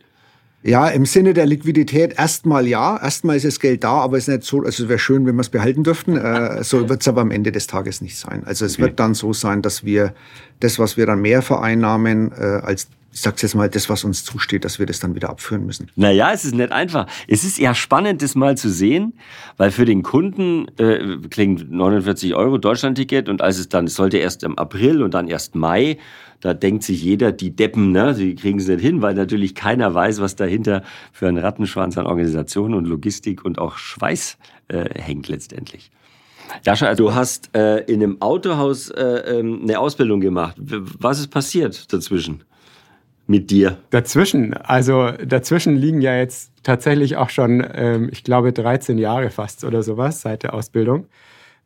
Ja, 0.63 0.89
im 0.89 1.07
Sinne 1.07 1.33
der 1.33 1.47
Liquidität 1.47 2.19
erstmal 2.19 2.67
ja. 2.67 3.01
Erstmal 3.01 3.37
ist 3.37 3.45
das 3.45 3.61
Geld 3.61 3.85
da, 3.85 4.01
aber 4.01 4.17
es 4.17 4.27
ist 4.27 4.35
nicht 4.35 4.45
so, 4.45 4.63
also 4.63 4.83
es 4.83 4.89
wäre 4.89 4.99
schön, 4.99 5.25
wenn 5.27 5.37
wir 5.37 5.43
es 5.43 5.49
behalten 5.49 5.85
dürften. 5.85 6.17
Äh, 6.17 6.65
so 6.65 6.89
wird 6.89 7.03
es 7.03 7.09
aber 7.09 7.21
am 7.21 7.31
Ende 7.31 7.53
des 7.53 7.67
Tages 7.67 8.01
nicht 8.01 8.19
sein. 8.19 8.43
Also 8.45 8.65
es 8.65 8.75
okay. 8.75 8.83
wird 8.83 9.01
dann 9.01 9.15
so 9.15 9.33
sein, 9.33 9.63
dass 9.63 9.85
wir 9.85 10.13
das, 10.61 10.79
was 10.79 10.97
wir 10.97 11.07
dann 11.07 11.21
mehr 11.21 11.43
vereinnahmen, 11.43 12.33
äh, 12.33 12.61
als 12.63 12.89
ich 13.17 13.23
sag's 13.23 13.41
jetzt 13.41 13.55
mal, 13.55 13.71
das, 13.71 13.89
was 13.89 14.05
uns 14.05 14.25
zusteht, 14.25 14.67
dass 14.67 14.79
wir 14.79 14.85
das 14.85 15.01
dann 15.01 15.15
wieder 15.15 15.31
abführen 15.31 15.65
müssen. 15.65 15.91
Naja, 15.97 16.33
es 16.35 16.45
ist 16.45 16.55
nicht 16.55 16.71
einfach. 16.71 17.07
Es 17.27 17.45
ist 17.45 17.57
ja 17.57 17.75
spannend, 17.75 18.21
das 18.21 18.35
mal 18.35 18.59
zu 18.59 18.69
sehen, 18.69 19.15
weil 19.57 19.71
für 19.71 19.87
den 19.87 20.03
Kunden 20.03 20.67
äh, 20.77 21.17
klingt 21.31 21.71
49 21.71 22.35
Euro 22.35 22.59
Deutschlandticket 22.59 23.31
und 23.31 23.41
als 23.41 23.59
es 23.59 23.71
dann, 23.71 23.87
es 23.87 23.95
sollte 23.95 24.19
erst 24.19 24.43
im 24.43 24.59
April 24.59 25.03
und 25.03 25.15
dann 25.15 25.29
erst 25.29 25.55
Mai, 25.55 25.97
da 26.41 26.55
denkt 26.55 26.83
sich 26.83 27.03
jeder, 27.03 27.33
die 27.33 27.55
Deppen, 27.55 27.93
ne, 27.93 28.15
die 28.15 28.35
kriegen 28.35 28.59
es 28.59 28.69
nicht 28.69 28.81
hin, 28.81 29.03
weil 29.03 29.15
natürlich 29.15 29.55
keiner 29.55 29.95
weiß, 29.95 30.21
was 30.21 30.37
dahinter 30.37 30.83
für 31.13 31.29
ein 31.29 31.39
Rattenschwanz 31.39 31.99
an 31.99 32.07
Organisation 32.07 32.75
und 32.75 32.87
Logistik 32.87 33.45
und 33.45 33.59
auch 33.59 33.77
Schweiß 33.77 34.39
äh, 34.69 35.01
hängt 35.01 35.29
letztendlich. 35.29 35.91
Jascha, 36.65 36.95
du 36.95 37.15
hast 37.15 37.55
äh, 37.57 37.79
in 37.81 38.03
einem 38.03 38.21
Autohaus 38.21 38.91
äh, 38.91 39.03
ähm, 39.03 39.61
eine 39.63 39.79
Ausbildung 39.79 40.21
gemacht. 40.21 40.57
Was 40.59 41.19
ist 41.19 41.29
passiert 41.29 41.93
dazwischen 41.93 42.45
mit 43.27 43.51
dir? 43.51 43.79
Dazwischen, 43.91 44.55
also 44.55 45.11
dazwischen 45.25 45.77
liegen 45.77 46.01
ja 46.01 46.17
jetzt 46.17 46.53
tatsächlich 46.63 47.17
auch 47.17 47.31
schon, 47.31 47.67
ähm, 47.75 48.09
ich 48.13 48.25
glaube, 48.25 48.53
13 48.53 48.99
Jahre 48.99 49.31
fast 49.31 49.65
oder 49.65 49.83
sowas 49.83 50.21
seit 50.21 50.43
der 50.43 50.55
Ausbildung. 50.55 51.07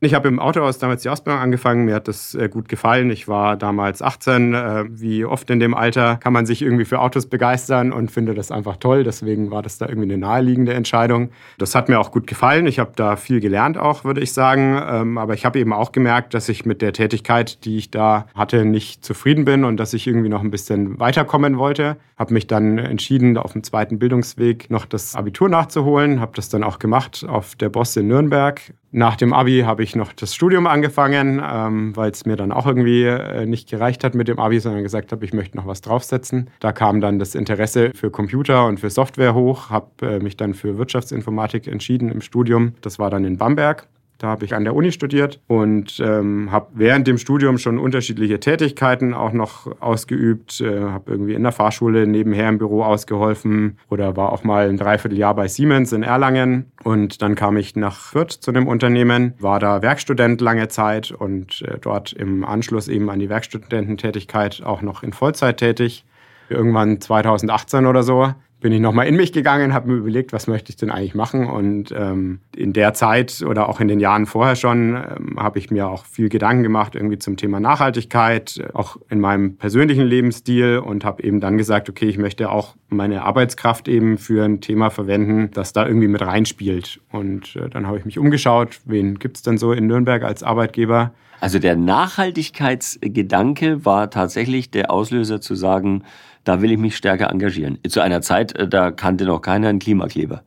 Ich 0.02 0.14
habe 0.14 0.28
im 0.28 0.38
Autohaus 0.38 0.78
damals 0.78 1.02
die 1.02 1.10
Ausbildung 1.10 1.42
angefangen. 1.42 1.84
Mir 1.84 1.94
hat 1.96 2.08
das 2.08 2.34
äh, 2.34 2.48
gut 2.48 2.70
gefallen. 2.70 3.10
Ich 3.10 3.28
war 3.28 3.58
damals 3.58 4.00
18. 4.00 4.54
Äh, 4.54 4.84
wie 4.88 5.26
oft 5.26 5.50
in 5.50 5.60
dem 5.60 5.74
Alter 5.74 6.16
kann 6.16 6.32
man 6.32 6.46
sich 6.46 6.62
irgendwie 6.62 6.86
für 6.86 7.00
Autos 7.00 7.26
begeistern 7.26 7.92
und 7.92 8.10
finde 8.10 8.32
das 8.32 8.50
einfach 8.50 8.78
toll. 8.78 9.04
Deswegen 9.04 9.50
war 9.50 9.60
das 9.60 9.76
da 9.76 9.86
irgendwie 9.86 10.10
eine 10.10 10.16
naheliegende 10.16 10.72
Entscheidung. 10.72 11.32
Das 11.58 11.74
hat 11.74 11.90
mir 11.90 12.00
auch 12.00 12.12
gut 12.12 12.26
gefallen. 12.26 12.66
Ich 12.66 12.78
habe 12.78 12.92
da 12.96 13.16
viel 13.16 13.40
gelernt 13.40 13.76
auch, 13.76 14.04
würde 14.04 14.22
ich 14.22 14.32
sagen. 14.32 14.80
Ähm, 14.88 15.18
aber 15.18 15.34
ich 15.34 15.44
habe 15.44 15.58
eben 15.58 15.74
auch 15.74 15.92
gemerkt, 15.92 16.32
dass 16.32 16.48
ich 16.48 16.64
mit 16.64 16.80
der 16.80 16.94
Tätigkeit, 16.94 17.62
die 17.66 17.76
ich 17.76 17.90
da 17.90 18.26
hatte, 18.34 18.64
nicht 18.64 19.04
zufrieden 19.04 19.44
bin 19.44 19.64
und 19.64 19.76
dass 19.76 19.92
ich 19.92 20.06
irgendwie 20.06 20.30
noch 20.30 20.40
ein 20.40 20.50
bisschen 20.50 20.98
weiterkommen 20.98 21.58
wollte. 21.58 21.98
Habe 22.16 22.32
mich 22.32 22.46
dann 22.46 22.78
entschieden, 22.78 23.36
auf 23.36 23.52
dem 23.52 23.64
zweiten 23.64 23.98
Bildungsweg 23.98 24.70
noch 24.70 24.86
das 24.86 25.14
Abitur 25.14 25.50
nachzuholen. 25.50 26.22
Habe 26.22 26.32
das 26.36 26.48
dann 26.48 26.64
auch 26.64 26.78
gemacht 26.78 27.26
auf 27.28 27.54
der 27.54 27.68
Boss 27.68 27.94
in 27.98 28.08
Nürnberg 28.08 28.62
nach 28.92 29.16
dem 29.16 29.32
Abi 29.32 29.60
habe 29.60 29.82
ich 29.82 29.94
noch 29.94 30.12
das 30.12 30.34
Studium 30.34 30.66
angefangen, 30.66 31.40
ähm, 31.44 31.96
weil 31.96 32.10
es 32.10 32.26
mir 32.26 32.36
dann 32.36 32.50
auch 32.50 32.66
irgendwie 32.66 33.04
äh, 33.04 33.46
nicht 33.46 33.68
gereicht 33.68 34.02
hat 34.02 34.14
mit 34.14 34.26
dem 34.26 34.38
Abi, 34.38 34.58
sondern 34.58 34.82
gesagt 34.82 35.12
habe, 35.12 35.24
ich 35.24 35.32
möchte 35.32 35.56
noch 35.56 35.66
was 35.66 35.80
draufsetzen. 35.80 36.50
Da 36.58 36.72
kam 36.72 37.00
dann 37.00 37.18
das 37.18 37.34
Interesse 37.34 37.92
für 37.94 38.10
Computer 38.10 38.66
und 38.66 38.80
für 38.80 38.90
Software 38.90 39.34
hoch, 39.34 39.70
habe 39.70 39.86
äh, 40.02 40.18
mich 40.18 40.36
dann 40.36 40.54
für 40.54 40.76
Wirtschaftsinformatik 40.76 41.68
entschieden 41.68 42.10
im 42.10 42.20
Studium. 42.20 42.74
Das 42.80 42.98
war 42.98 43.10
dann 43.10 43.24
in 43.24 43.38
Bamberg. 43.38 43.86
Da 44.20 44.28
habe 44.28 44.44
ich 44.44 44.54
an 44.54 44.64
der 44.64 44.76
Uni 44.76 44.92
studiert 44.92 45.40
und 45.46 45.98
ähm, 45.98 46.52
habe 46.52 46.66
während 46.74 47.06
dem 47.06 47.16
Studium 47.16 47.56
schon 47.56 47.78
unterschiedliche 47.78 48.38
Tätigkeiten 48.38 49.14
auch 49.14 49.32
noch 49.32 49.80
ausgeübt. 49.80 50.60
Äh, 50.60 50.82
habe 50.82 51.12
irgendwie 51.12 51.32
in 51.32 51.42
der 51.42 51.52
Fahrschule 51.52 52.06
nebenher 52.06 52.50
im 52.50 52.58
Büro 52.58 52.82
ausgeholfen 52.82 53.78
oder 53.88 54.18
war 54.18 54.30
auch 54.30 54.44
mal 54.44 54.68
ein 54.68 54.76
Dreivierteljahr 54.76 55.34
bei 55.34 55.48
Siemens 55.48 55.94
in 55.94 56.02
Erlangen. 56.02 56.70
Und 56.84 57.22
dann 57.22 57.34
kam 57.34 57.56
ich 57.56 57.76
nach 57.76 57.96
Fürth 57.96 58.32
zu 58.32 58.52
dem 58.52 58.68
Unternehmen, 58.68 59.32
war 59.38 59.58
da 59.58 59.80
Werkstudent 59.80 60.42
lange 60.42 60.68
Zeit 60.68 61.12
und 61.12 61.62
äh, 61.62 61.78
dort 61.80 62.12
im 62.12 62.44
Anschluss 62.44 62.88
eben 62.88 63.08
an 63.08 63.20
die 63.20 63.30
Werkstudententätigkeit 63.30 64.62
auch 64.62 64.82
noch 64.82 65.02
in 65.02 65.14
Vollzeit 65.14 65.56
tätig. 65.56 66.04
Irgendwann 66.50 67.00
2018 67.00 67.86
oder 67.86 68.02
so 68.02 68.34
bin 68.60 68.72
ich 68.72 68.80
nochmal 68.80 69.06
in 69.06 69.16
mich 69.16 69.32
gegangen, 69.32 69.72
habe 69.72 69.90
mir 69.90 69.96
überlegt, 69.96 70.32
was 70.32 70.46
möchte 70.46 70.70
ich 70.70 70.76
denn 70.76 70.90
eigentlich 70.90 71.14
machen. 71.14 71.48
Und 71.48 71.92
ähm, 71.96 72.40
in 72.54 72.72
der 72.72 72.94
Zeit 72.94 73.42
oder 73.42 73.68
auch 73.68 73.80
in 73.80 73.88
den 73.88 74.00
Jahren 74.00 74.26
vorher 74.26 74.54
schon 74.54 74.94
ähm, 74.94 75.36
habe 75.38 75.58
ich 75.58 75.70
mir 75.70 75.88
auch 75.88 76.04
viel 76.04 76.28
Gedanken 76.28 76.62
gemacht 76.62 76.94
irgendwie 76.94 77.18
zum 77.18 77.36
Thema 77.36 77.58
Nachhaltigkeit, 77.58 78.62
auch 78.74 78.98
in 79.08 79.20
meinem 79.20 79.56
persönlichen 79.56 80.04
Lebensstil 80.04 80.78
und 80.78 81.04
habe 81.04 81.22
eben 81.22 81.40
dann 81.40 81.58
gesagt, 81.58 81.88
okay, 81.88 82.06
ich 82.06 82.18
möchte 82.18 82.50
auch 82.50 82.76
meine 82.88 83.22
Arbeitskraft 83.22 83.88
eben 83.88 84.18
für 84.18 84.44
ein 84.44 84.60
Thema 84.60 84.90
verwenden, 84.90 85.50
das 85.52 85.72
da 85.72 85.86
irgendwie 85.86 86.08
mit 86.08 86.20
reinspielt. 86.20 87.00
Und 87.10 87.56
äh, 87.56 87.68
dann 87.70 87.86
habe 87.86 87.98
ich 87.98 88.04
mich 88.04 88.18
umgeschaut, 88.18 88.80
wen 88.84 89.18
gibt 89.18 89.38
es 89.38 89.42
denn 89.42 89.58
so 89.58 89.72
in 89.72 89.86
Nürnberg 89.86 90.22
als 90.22 90.42
Arbeitgeber? 90.42 91.12
Also 91.40 91.58
der 91.58 91.74
Nachhaltigkeitsgedanke 91.74 93.86
war 93.86 94.10
tatsächlich 94.10 94.70
der 94.70 94.90
Auslöser 94.90 95.40
zu 95.40 95.54
sagen, 95.54 96.04
da 96.44 96.62
will 96.62 96.72
ich 96.72 96.78
mich 96.78 96.96
stärker 96.96 97.30
engagieren. 97.30 97.78
Zu 97.88 98.00
einer 98.00 98.22
Zeit, 98.22 98.56
äh, 98.56 98.68
da 98.68 98.90
kannte 98.90 99.24
noch 99.24 99.40
keiner 99.40 99.68
einen 99.68 99.78
Klimakleber. 99.78 100.42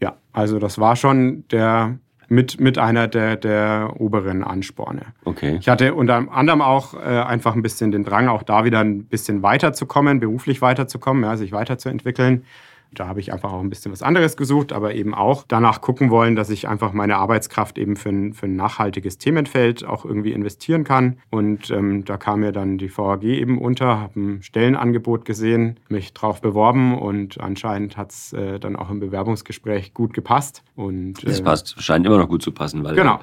Ja, 0.00 0.16
also 0.32 0.58
das 0.58 0.78
war 0.78 0.96
schon 0.96 1.44
der 1.50 1.98
mit, 2.28 2.60
mit 2.60 2.78
einer 2.78 3.08
der, 3.08 3.36
der 3.36 3.94
oberen 3.98 4.44
Ansporne. 4.44 5.02
Okay. 5.24 5.56
Ich 5.60 5.68
hatte 5.68 5.94
unter 5.94 6.30
anderem 6.30 6.60
auch 6.60 6.94
äh, 6.94 6.98
einfach 6.98 7.54
ein 7.54 7.62
bisschen 7.62 7.90
den 7.90 8.04
Drang, 8.04 8.28
auch 8.28 8.42
da 8.42 8.64
wieder 8.64 8.80
ein 8.80 9.04
bisschen 9.04 9.42
weiterzukommen, 9.42 10.20
beruflich 10.20 10.60
weiterzukommen, 10.60 11.24
ja, 11.24 11.36
sich 11.36 11.52
weiterzuentwickeln. 11.52 12.44
Da 12.92 13.06
habe 13.06 13.20
ich 13.20 13.32
einfach 13.32 13.52
auch 13.52 13.60
ein 13.60 13.70
bisschen 13.70 13.92
was 13.92 14.02
anderes 14.02 14.36
gesucht, 14.36 14.72
aber 14.72 14.94
eben 14.94 15.14
auch 15.14 15.44
danach 15.46 15.80
gucken 15.80 16.10
wollen, 16.10 16.36
dass 16.36 16.50
ich 16.50 16.68
einfach 16.68 16.92
meine 16.92 17.16
Arbeitskraft 17.16 17.78
eben 17.78 17.96
für 17.96 18.08
ein, 18.08 18.32
für 18.32 18.46
ein 18.46 18.56
nachhaltiges 18.56 19.18
Themenfeld 19.18 19.84
auch 19.84 20.04
irgendwie 20.04 20.32
investieren 20.32 20.84
kann. 20.84 21.18
Und 21.30 21.70
ähm, 21.70 22.04
da 22.04 22.16
kam 22.16 22.40
mir 22.40 22.52
dann 22.52 22.78
die 22.78 22.96
VAG 22.96 23.22
eben 23.24 23.58
unter, 23.58 24.00
habe 24.00 24.20
ein 24.20 24.42
Stellenangebot 24.42 25.24
gesehen, 25.24 25.78
mich 25.88 26.12
drauf 26.12 26.40
beworben 26.40 26.98
und 26.98 27.40
anscheinend 27.40 27.96
hat 27.96 28.10
es 28.10 28.32
äh, 28.32 28.58
dann 28.58 28.76
auch 28.76 28.90
im 28.90 29.00
Bewerbungsgespräch 29.00 29.94
gut 29.94 30.14
gepasst. 30.14 30.62
Und, 30.74 31.24
äh, 31.24 31.42
passt, 31.42 31.80
scheint 31.82 32.06
immer 32.06 32.18
noch 32.18 32.28
gut 32.28 32.42
zu 32.42 32.52
passen, 32.52 32.84
weil 32.84 32.94
genau. 32.94 33.20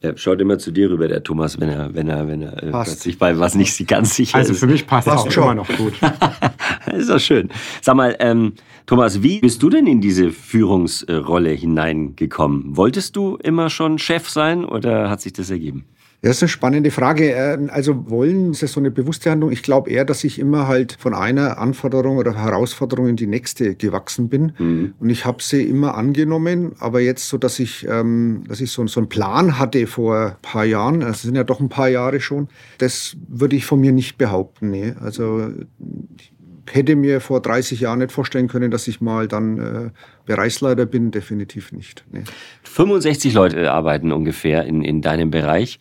Er 0.00 0.16
schaut 0.16 0.40
immer 0.40 0.58
zu 0.58 0.70
dir 0.70 0.90
rüber, 0.90 1.08
der 1.08 1.24
Thomas, 1.24 1.60
wenn 1.60 1.68
er, 1.68 1.92
wenn 1.92 2.08
er, 2.08 2.28
wenn 2.28 2.42
er 2.42 2.62
äh, 2.62 2.70
plötzlich 2.70 3.18
bei 3.18 3.36
was 3.38 3.56
nicht 3.56 3.86
ganz 3.88 4.14
sicher 4.14 4.36
also 4.36 4.52
ist. 4.52 4.56
Also 4.56 4.66
für 4.66 4.72
mich 4.72 4.86
passt 4.86 5.08
es 5.08 5.14
auch 5.14 5.30
schon. 5.30 5.42
immer 5.42 5.54
noch 5.56 5.68
gut. 5.76 5.94
ist 6.96 7.10
doch 7.10 7.18
schön. 7.18 7.48
Sag 7.82 7.96
mal, 7.96 8.14
ähm, 8.20 8.52
Thomas, 8.86 9.22
wie 9.22 9.40
bist 9.40 9.60
du 9.60 9.68
denn 9.70 9.88
in 9.88 10.00
diese 10.00 10.30
Führungsrolle 10.30 11.50
hineingekommen? 11.50 12.76
Wolltest 12.76 13.16
du 13.16 13.36
immer 13.42 13.70
schon 13.70 13.98
Chef 13.98 14.28
sein 14.28 14.64
oder 14.64 15.10
hat 15.10 15.20
sich 15.20 15.32
das 15.32 15.50
ergeben? 15.50 15.84
Das 16.20 16.38
ist 16.38 16.42
eine 16.42 16.48
spannende 16.48 16.90
Frage. 16.90 17.30
Ähm, 17.30 17.70
also 17.72 18.10
wollen, 18.10 18.50
ist 18.50 18.62
das 18.62 18.72
so 18.72 18.80
eine 18.80 18.90
bewusste 18.90 19.30
Handlung? 19.30 19.52
Ich 19.52 19.62
glaube 19.62 19.90
eher, 19.90 20.04
dass 20.04 20.24
ich 20.24 20.38
immer 20.38 20.66
halt 20.66 20.96
von 20.98 21.14
einer 21.14 21.58
Anforderung 21.58 22.16
oder 22.16 22.34
Herausforderung 22.34 23.08
in 23.08 23.16
die 23.16 23.28
nächste 23.28 23.76
gewachsen 23.76 24.28
bin. 24.28 24.52
Mhm. 24.58 24.94
Und 24.98 25.10
ich 25.10 25.24
habe 25.24 25.42
sie 25.42 25.62
immer 25.62 25.94
angenommen, 25.94 26.72
aber 26.80 27.00
jetzt 27.00 27.28
so, 27.28 27.38
dass 27.38 27.60
ich, 27.60 27.86
ähm, 27.88 28.42
dass 28.48 28.60
ich 28.60 28.72
so, 28.72 28.84
so 28.88 28.98
einen 28.98 29.08
Plan 29.08 29.58
hatte 29.58 29.86
vor 29.86 30.16
ein 30.16 30.36
paar 30.42 30.64
Jahren, 30.64 31.00
das 31.00 31.22
sind 31.22 31.36
ja 31.36 31.44
doch 31.44 31.60
ein 31.60 31.68
paar 31.68 31.88
Jahre 31.88 32.20
schon, 32.20 32.48
das 32.78 33.16
würde 33.28 33.54
ich 33.54 33.64
von 33.64 33.80
mir 33.80 33.92
nicht 33.92 34.18
behaupten. 34.18 34.70
Nee. 34.70 34.94
Also 35.00 35.50
ich 36.18 36.32
hätte 36.70 36.96
mir 36.96 37.20
vor 37.20 37.40
30 37.40 37.80
Jahren 37.80 38.00
nicht 38.00 38.12
vorstellen 38.12 38.48
können, 38.48 38.72
dass 38.72 38.88
ich 38.88 39.00
mal 39.00 39.28
dann 39.28 39.58
äh, 39.58 39.90
Bereichsleiter 40.26 40.84
bin, 40.84 41.12
definitiv 41.12 41.70
nicht. 41.70 42.04
Nee. 42.10 42.24
65 42.64 43.32
Leute 43.34 43.70
arbeiten 43.70 44.10
ungefähr 44.10 44.64
in, 44.64 44.82
in 44.82 45.00
deinem 45.00 45.30
Bereich. 45.30 45.78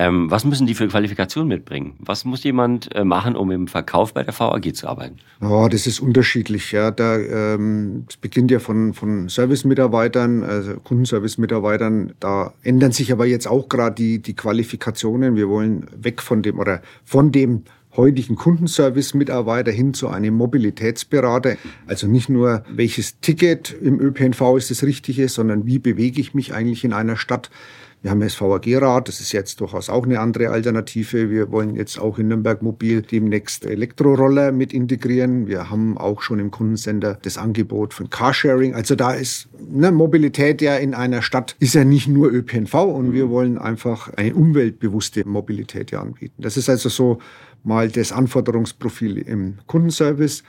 Ähm, 0.00 0.30
was 0.30 0.46
müssen 0.46 0.66
die 0.66 0.74
für 0.74 0.88
Qualifikationen 0.88 1.46
mitbringen? 1.46 1.92
Was 1.98 2.24
muss 2.24 2.42
jemand 2.42 2.88
äh, 2.94 3.04
machen, 3.04 3.36
um 3.36 3.50
im 3.50 3.66
Verkauf 3.66 4.14
bei 4.14 4.22
der 4.22 4.32
VAG 4.32 4.74
zu 4.74 4.88
arbeiten? 4.88 5.16
Oh, 5.42 5.68
das 5.70 5.86
ist 5.86 6.00
unterschiedlich. 6.00 6.72
Ja. 6.72 6.90
Da, 6.90 7.18
ähm, 7.18 8.04
das 8.06 8.16
beginnt 8.16 8.50
ja 8.50 8.60
von, 8.60 8.94
von 8.94 9.28
Service-Mitarbeitern, 9.28 10.42
also 10.42 10.76
Kundenservice-Mitarbeitern. 10.76 12.14
Da 12.18 12.54
ändern 12.62 12.92
sich 12.92 13.12
aber 13.12 13.26
jetzt 13.26 13.46
auch 13.46 13.68
gerade 13.68 13.94
die, 13.94 14.20
die 14.20 14.32
Qualifikationen. 14.32 15.36
Wir 15.36 15.50
wollen 15.50 15.86
weg 15.94 16.22
von 16.22 16.40
dem 16.40 16.58
oder 16.58 16.80
von 17.04 17.30
dem 17.30 17.64
heutigen 17.94 18.36
Kundenservice-Mitarbeiter 18.36 19.70
hin 19.70 19.92
zu 19.92 20.08
einem 20.08 20.32
Mobilitätsberater. 20.32 21.56
Also 21.86 22.06
nicht 22.06 22.30
nur, 22.30 22.64
welches 22.70 23.20
Ticket 23.20 23.76
im 23.82 24.00
ÖPNV 24.00 24.56
ist 24.56 24.70
das 24.70 24.82
Richtige, 24.82 25.28
sondern 25.28 25.66
wie 25.66 25.78
bewege 25.78 26.22
ich 26.22 26.32
mich 26.32 26.54
eigentlich 26.54 26.84
in 26.84 26.94
einer 26.94 27.18
Stadt 27.18 27.50
wir 28.02 28.10
haben 28.10 28.20
das 28.20 28.40
VAG-Rad, 28.40 29.08
das 29.08 29.20
ist 29.20 29.32
jetzt 29.32 29.60
durchaus 29.60 29.90
auch 29.90 30.06
eine 30.06 30.20
andere 30.20 30.48
Alternative. 30.48 31.28
Wir 31.28 31.52
wollen 31.52 31.76
jetzt 31.76 31.98
auch 31.98 32.18
in 32.18 32.28
Nürnberg 32.28 32.62
Mobil 32.62 33.02
demnächst 33.02 33.66
Elektroroller 33.66 34.52
mit 34.52 34.72
integrieren. 34.72 35.46
Wir 35.46 35.68
haben 35.68 35.98
auch 35.98 36.22
schon 36.22 36.38
im 36.38 36.50
Kundensender 36.50 37.18
das 37.20 37.36
Angebot 37.36 37.92
von 37.92 38.08
Carsharing. 38.08 38.74
Also 38.74 38.94
da 38.94 39.12
ist 39.12 39.50
ne, 39.58 39.92
Mobilität 39.92 40.62
ja 40.62 40.76
in 40.76 40.94
einer 40.94 41.20
Stadt 41.20 41.56
ist 41.58 41.74
ja 41.74 41.84
nicht 41.84 42.08
nur 42.08 42.32
ÖPNV 42.32 42.74
und 42.74 43.12
wir 43.12 43.28
wollen 43.28 43.58
einfach 43.58 44.08
eine 44.14 44.34
umweltbewusste 44.34 45.28
Mobilität 45.28 45.90
ja 45.90 46.00
anbieten. 46.00 46.42
Das 46.42 46.56
ist 46.56 46.70
also 46.70 46.88
so 46.88 47.18
mal 47.64 47.90
das 47.90 48.12
Anforderungsprofil 48.12 49.18
im 49.18 49.58
Kundenservice. 49.66 50.42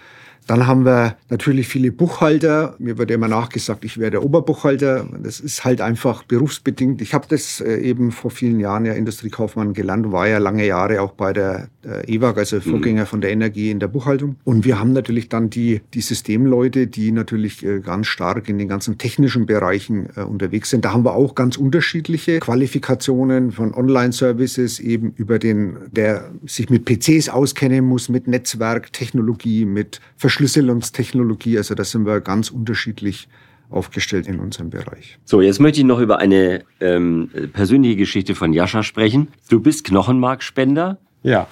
Dann 0.48 0.68
haben 0.68 0.86
wir 0.86 1.16
natürlich 1.30 1.68
viele 1.68 1.92
Buchhalter. 1.92 2.76
Mir 2.80 2.98
wird 2.98 3.12
immer 3.12 3.28
nachgesagt, 3.28 3.86
ich 3.86 3.98
wäre 3.98 4.12
der 4.12 4.24
Oberbuchhalter. 4.24 5.06
Das 5.24 5.40
ist 5.40 5.64
halt 5.64 5.82
einfach 5.82 6.24
berufsbedingt. 6.24 7.02
Ich 7.02 7.14
habe 7.14 7.26
das 7.30 7.62
äh, 7.62 7.78
eben 7.78 8.12
vor 8.12 8.32
vielen 8.32 8.60
Jahren 8.60 8.86
ja 8.86 8.94
Industriekaufmann 8.94 9.74
gelernt, 9.74 10.12
war 10.12 10.28
ja 10.28 10.40
lange 10.40 10.66
Jahre 10.66 11.02
auch 11.02 11.14
bei 11.14 11.34
der 11.34 11.70
EWAG, 11.84 12.38
also 12.38 12.58
mhm. 12.58 12.62
Vorgänger 12.62 13.06
von 13.06 13.22
der 13.22 13.32
Energie 13.32 13.72
in 13.72 13.80
der 13.80 13.88
Buchhaltung. 13.88 14.36
Und 14.44 14.66
wir 14.66 14.80
haben 14.80 14.94
natürlich 14.94 15.30
dann 15.30 15.50
die, 15.50 15.82
die 15.94 16.02
Systemleute, 16.02 16.88
die 16.88 17.12
natürlich 17.12 17.66
äh, 17.66 17.80
ganz 17.80 18.08
stark 18.08 18.50
in 18.50 18.58
den 18.58 18.68
ganzen 18.68 18.98
technischen 18.98 19.46
Bereichen 19.46 20.10
äh, 20.16 20.22
unterwegs 20.22 20.70
sind. 20.70 20.86
Da 20.86 20.94
haben 20.94 21.06
wir 21.06 21.14
auch 21.14 21.36
ganz 21.36 21.58
unterschiedliche 21.58 22.40
Qualifikationen 22.40 23.52
von 23.52 23.74
Online-Services 23.74 24.80
eben 24.80 25.14
über 25.16 25.40
den, 25.40 25.78
der 25.92 26.32
sich 26.46 26.70
mit 26.70 26.86
PCs 26.86 27.30
auskennen 27.30 27.86
muss, 27.86 28.10
mit 28.10 28.28
Netzwerktechnologie, 28.28 29.66
mit 29.66 30.02
Verschlüsselungstechnologie. 30.32 31.58
Also 31.58 31.76
da 31.76 31.84
sind 31.84 32.06
wir 32.06 32.22
ganz 32.22 32.52
unterschiedlich 32.52 33.28
aufgestellt 33.70 34.28
in 34.28 34.39
unserem 34.39 34.70
Bereich. 34.70 35.20
So, 35.26 35.41
jetzt 35.41 35.60
möchte 35.60 35.80
ich 35.80 35.86
noch 35.86 36.00
über 36.00 36.20
eine 36.20 36.63
ähm, 36.80 37.30
persönliche 37.52 37.98
Geschichte 37.98 38.34
von 38.34 38.54
Jascha 38.54 38.82
sprechen. 38.84 39.28
Du 39.50 39.60
bist 39.60 39.84
Knochenmarkspender. 39.84 41.00
Ja. 41.24 41.48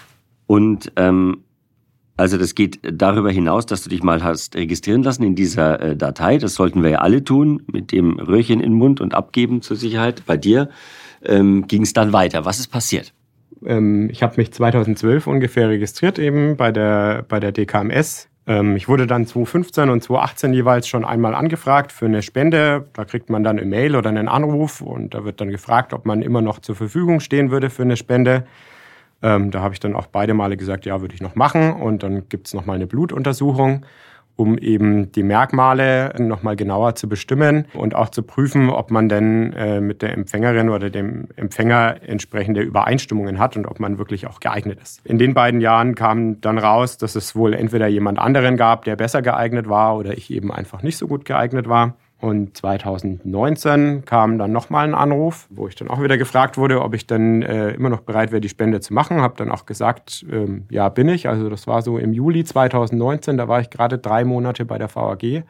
Und 0.48 0.94
ähm, 0.96 1.44
also 2.16 2.38
das 2.38 2.56
geht 2.56 2.80
darüber 2.82 3.32
hinaus, 3.32 3.66
dass 3.66 3.84
du 3.84 3.90
dich 3.90 4.02
mal 4.02 4.24
hast 4.24 4.56
registrieren 4.56 5.04
lassen 5.04 5.24
in 5.24 5.36
dieser 5.36 5.82
äh, 5.82 5.96
Datei. 5.98 6.38
Das 6.38 6.56
sollten 6.56 6.82
wir 6.82 6.90
ja 6.90 7.00
alle 7.00 7.24
tun, 7.24 7.64
mit 7.68 7.92
dem 7.92 8.18
Röhrchen 8.18 8.62
in 8.62 8.72
den 8.72 8.78
Mund 8.78 9.02
und 9.02 9.14
abgeben 9.14 9.62
zur 9.62 9.76
Sicherheit. 9.76 10.24
Bei 10.26 10.38
dir 10.38 10.70
ähm, 11.24 11.68
ging 11.68 11.84
es 11.84 11.92
dann 11.92 12.14
weiter. 12.14 12.46
Was 12.46 12.60
ist 12.60 12.70
passiert? 12.70 13.14
Ähm, 13.66 14.10
ich 14.10 14.24
habe 14.24 14.36
mich 14.38 14.54
2012 14.54 15.28
ungefähr 15.28 15.68
registriert 15.68 16.18
eben 16.18 16.56
bei 16.56 16.72
der, 16.72 17.26
bei 17.28 17.42
der 17.42 17.52
DKMS. 17.52 18.29
Ähm, 18.50 18.76
ich 18.76 18.90
wurde 18.90 19.08
dann 19.08 19.28
2015 19.28 19.90
und 19.90 20.04
2018 20.04 20.54
jeweils 20.54 20.88
schon 20.88 21.06
einmal 21.06 21.36
angefragt 21.36 21.92
für 21.92 22.08
eine 22.08 22.24
Spende. 22.24 22.88
Da 22.94 23.06
kriegt 23.06 23.30
man 23.30 23.44
dann 23.44 23.60
eine 23.60 23.68
Mail 23.68 23.96
oder 23.96 24.10
einen 24.10 24.28
Anruf 24.28 24.82
und 24.82 25.14
da 25.14 25.24
wird 25.24 25.40
dann 25.40 25.50
gefragt, 25.50 25.94
ob 25.94 26.06
man 26.06 26.24
immer 26.24 26.42
noch 26.42 26.60
zur 26.60 26.76
Verfügung 26.76 27.20
stehen 27.20 27.52
würde 27.52 27.70
für 27.70 27.84
eine 27.84 27.96
Spende. 27.96 28.46
Ähm, 29.22 29.52
da 29.52 29.62
habe 29.62 29.76
ich 29.76 29.80
dann 29.80 29.96
auch 29.96 30.08
beide 30.08 30.34
Male 30.34 30.58
gesagt, 30.58 30.86
ja, 30.86 31.00
würde 31.00 31.14
ich 31.14 31.22
noch 31.22 31.36
machen. 31.36 31.74
Und 31.74 32.02
dann 32.02 32.28
gibt 32.28 32.48
es 32.48 32.54
nochmal 32.56 32.78
eine 32.78 32.88
Blutuntersuchung, 32.88 33.86
um 34.40 34.58
eben 34.58 35.12
die 35.12 35.24
Merkmale 35.24 36.14
nochmal 36.18 36.56
genauer 36.56 36.96
zu 36.96 37.10
bestimmen 37.10 37.66
und 37.74 37.94
auch 37.94 38.08
zu 38.08 38.24
prüfen, 38.24 38.70
ob 38.70 38.90
man 38.90 39.10
denn 39.10 39.52
äh, 39.52 39.82
mit 39.82 40.02
der 40.02 40.14
Empfängerin 40.14 40.70
oder 40.70 40.90
dem 40.90 41.28
Empfänger 41.36 41.98
entsprechende 42.08 42.62
Übereinstimmungen 42.62 43.38
hat 43.38 43.58
und 43.58 43.68
ob 43.68 43.82
man 43.82 43.98
wirklich 43.98 44.28
auch 44.28 44.40
geeignet 44.40 44.80
ist. 44.82 45.06
In 45.06 45.18
den 45.18 45.34
beiden 45.34 45.60
Jahren 45.60 45.94
kam 45.94 46.40
dann 46.40 46.58
raus, 46.58 46.98
dass 46.98 47.16
es 47.16 47.36
wohl 47.36 47.54
entweder 47.54 47.88
jemand 47.88 48.18
anderen 48.18 48.56
gab, 48.56 48.86
der 48.86 48.96
besser 48.96 49.22
geeignet 49.22 49.68
war 49.68 49.98
oder 49.98 50.18
ich 50.18 50.32
eben 50.32 50.54
einfach 50.54 50.84
nicht 50.84 50.96
so 50.96 51.08
gut 51.08 51.26
geeignet 51.26 51.68
war. 51.68 51.98
Und 52.22 52.58
2019 52.58 54.04
kam 54.04 54.38
dann 54.38 54.52
nochmal 54.52 54.86
ein 54.86 54.94
Anruf, 54.94 55.48
wo 55.50 55.70
ich 55.70 55.76
dann 55.76 55.90
auch 55.90 56.02
wieder 56.04 56.18
gefragt 56.18 56.58
wurde, 56.58 56.82
ob 56.82 56.94
ich 56.94 57.08
dann 57.08 57.42
äh, 57.44 57.72
immer 57.72 57.90
noch 57.90 58.02
bereit 58.02 58.32
wäre, 58.32 58.42
die 58.42 58.50
Spende 58.50 58.82
zu 58.82 58.94
machen. 58.94 59.22
Habe 59.22 59.36
dann 59.38 59.50
auch 59.52 59.66
gesagt, 59.66 60.26
ähm, 60.30 60.66
ja, 60.70 60.90
bin 60.90 61.08
ich. 61.08 61.30
Also 61.30 61.50
das 61.50 61.66
war 61.66 61.82
so 61.82 61.98
im 61.98 62.12
Juli 62.12 62.44
2019, 62.44 63.38
da 63.38 63.48
war 63.48 63.62
ich 63.62 63.70
gerade 63.70 63.98
drei 64.00 64.26
Monate 64.26 64.66
bei 64.66 64.78
der 64.78 64.94
VAG. 64.94 65.46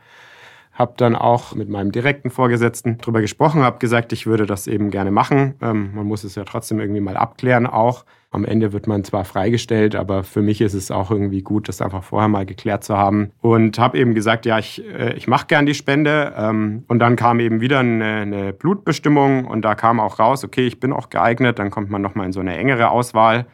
Habe 0.79 0.93
dann 0.95 1.17
auch 1.17 1.53
mit 1.55 1.67
meinem 1.67 1.91
direkten 1.91 2.29
Vorgesetzten 2.29 2.97
darüber 2.99 3.19
gesprochen, 3.19 3.63
habe 3.63 3.79
gesagt, 3.79 4.13
ich 4.13 4.25
würde 4.25 4.45
das 4.45 4.65
eben 4.65 4.91
gerne 4.91 5.11
machen. 5.11 5.55
Ähm, 5.61 5.93
man 5.93 6.05
muss 6.05 6.23
es 6.23 6.35
ja 6.35 6.45
trotzdem 6.45 6.79
irgendwie 6.79 7.01
mal 7.01 7.17
abklären 7.17 7.67
auch. 7.67 8.05
Am 8.31 8.45
Ende 8.45 8.71
wird 8.71 8.87
man 8.87 9.03
zwar 9.03 9.25
freigestellt, 9.25 9.93
aber 9.93 10.23
für 10.23 10.41
mich 10.41 10.61
ist 10.61 10.75
es 10.75 10.89
auch 10.89 11.11
irgendwie 11.11 11.41
gut, 11.41 11.67
das 11.67 11.81
einfach 11.81 12.03
vorher 12.03 12.29
mal 12.29 12.45
geklärt 12.45 12.85
zu 12.85 12.95
haben. 12.95 13.31
Und 13.41 13.77
habe 13.77 13.97
eben 13.97 14.15
gesagt, 14.15 14.45
ja, 14.45 14.57
ich, 14.57 14.81
äh, 14.85 15.15
ich 15.15 15.27
mache 15.27 15.47
gern 15.47 15.65
die 15.65 15.73
Spende. 15.73 16.33
Ähm, 16.37 16.85
und 16.87 16.99
dann 16.99 17.17
kam 17.17 17.41
eben 17.41 17.59
wieder 17.59 17.79
eine, 17.79 18.21
eine 18.21 18.53
Blutbestimmung 18.53 19.45
und 19.45 19.63
da 19.63 19.75
kam 19.75 19.99
auch 19.99 20.17
raus, 20.17 20.45
okay, 20.45 20.65
ich 20.65 20.79
bin 20.79 20.93
auch 20.93 21.09
geeignet. 21.09 21.59
Dann 21.59 21.71
kommt 21.71 21.89
man 21.89 22.01
nochmal 22.01 22.27
in 22.27 22.31
so 22.31 22.39
eine 22.39 22.55
engere 22.55 22.89
Auswahl. 22.89 23.47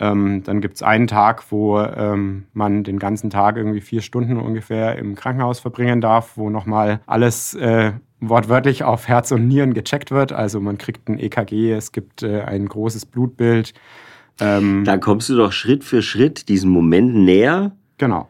Ähm, 0.00 0.42
dann 0.44 0.60
gibt 0.60 0.76
es 0.76 0.82
einen 0.82 1.06
Tag, 1.06 1.50
wo 1.50 1.78
ähm, 1.78 2.46
man 2.52 2.82
den 2.82 2.98
ganzen 2.98 3.30
Tag 3.30 3.56
irgendwie 3.56 3.80
vier 3.80 4.02
Stunden 4.02 4.38
ungefähr 4.38 4.96
im 4.96 5.14
Krankenhaus 5.14 5.60
verbringen 5.60 6.00
darf, 6.00 6.36
wo 6.36 6.50
nochmal 6.50 7.00
alles 7.06 7.54
äh, 7.54 7.92
wortwörtlich 8.20 8.82
auf 8.82 9.06
Herz 9.06 9.30
und 9.30 9.46
Nieren 9.46 9.74
gecheckt 9.74 10.10
wird. 10.10 10.32
Also 10.32 10.60
man 10.60 10.78
kriegt 10.78 11.08
ein 11.08 11.18
EKG, 11.18 11.72
es 11.72 11.92
gibt 11.92 12.22
äh, 12.22 12.40
ein 12.42 12.66
großes 12.66 13.06
Blutbild. 13.06 13.72
Ähm, 14.40 14.82
da 14.84 14.96
kommst 14.96 15.28
du 15.28 15.36
doch 15.36 15.52
Schritt 15.52 15.84
für 15.84 16.02
Schritt 16.02 16.48
diesem 16.48 16.70
Moment 16.70 17.14
näher. 17.14 17.72
Genau. 17.98 18.28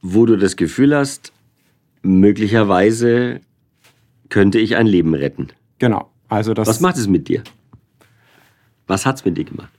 Wo 0.00 0.26
du 0.26 0.36
das 0.36 0.56
Gefühl 0.56 0.94
hast, 0.96 1.32
möglicherweise 2.02 3.40
könnte 4.28 4.58
ich 4.58 4.76
ein 4.76 4.86
Leben 4.86 5.14
retten. 5.14 5.48
Genau. 5.78 6.10
Also 6.28 6.54
das 6.54 6.68
Was 6.68 6.80
macht 6.80 6.96
es 6.96 7.08
mit 7.08 7.28
dir? 7.28 7.42
Was 8.86 9.04
hat 9.04 9.16
es 9.16 9.24
mit 9.24 9.36
dir 9.36 9.44
gemacht? 9.44 9.72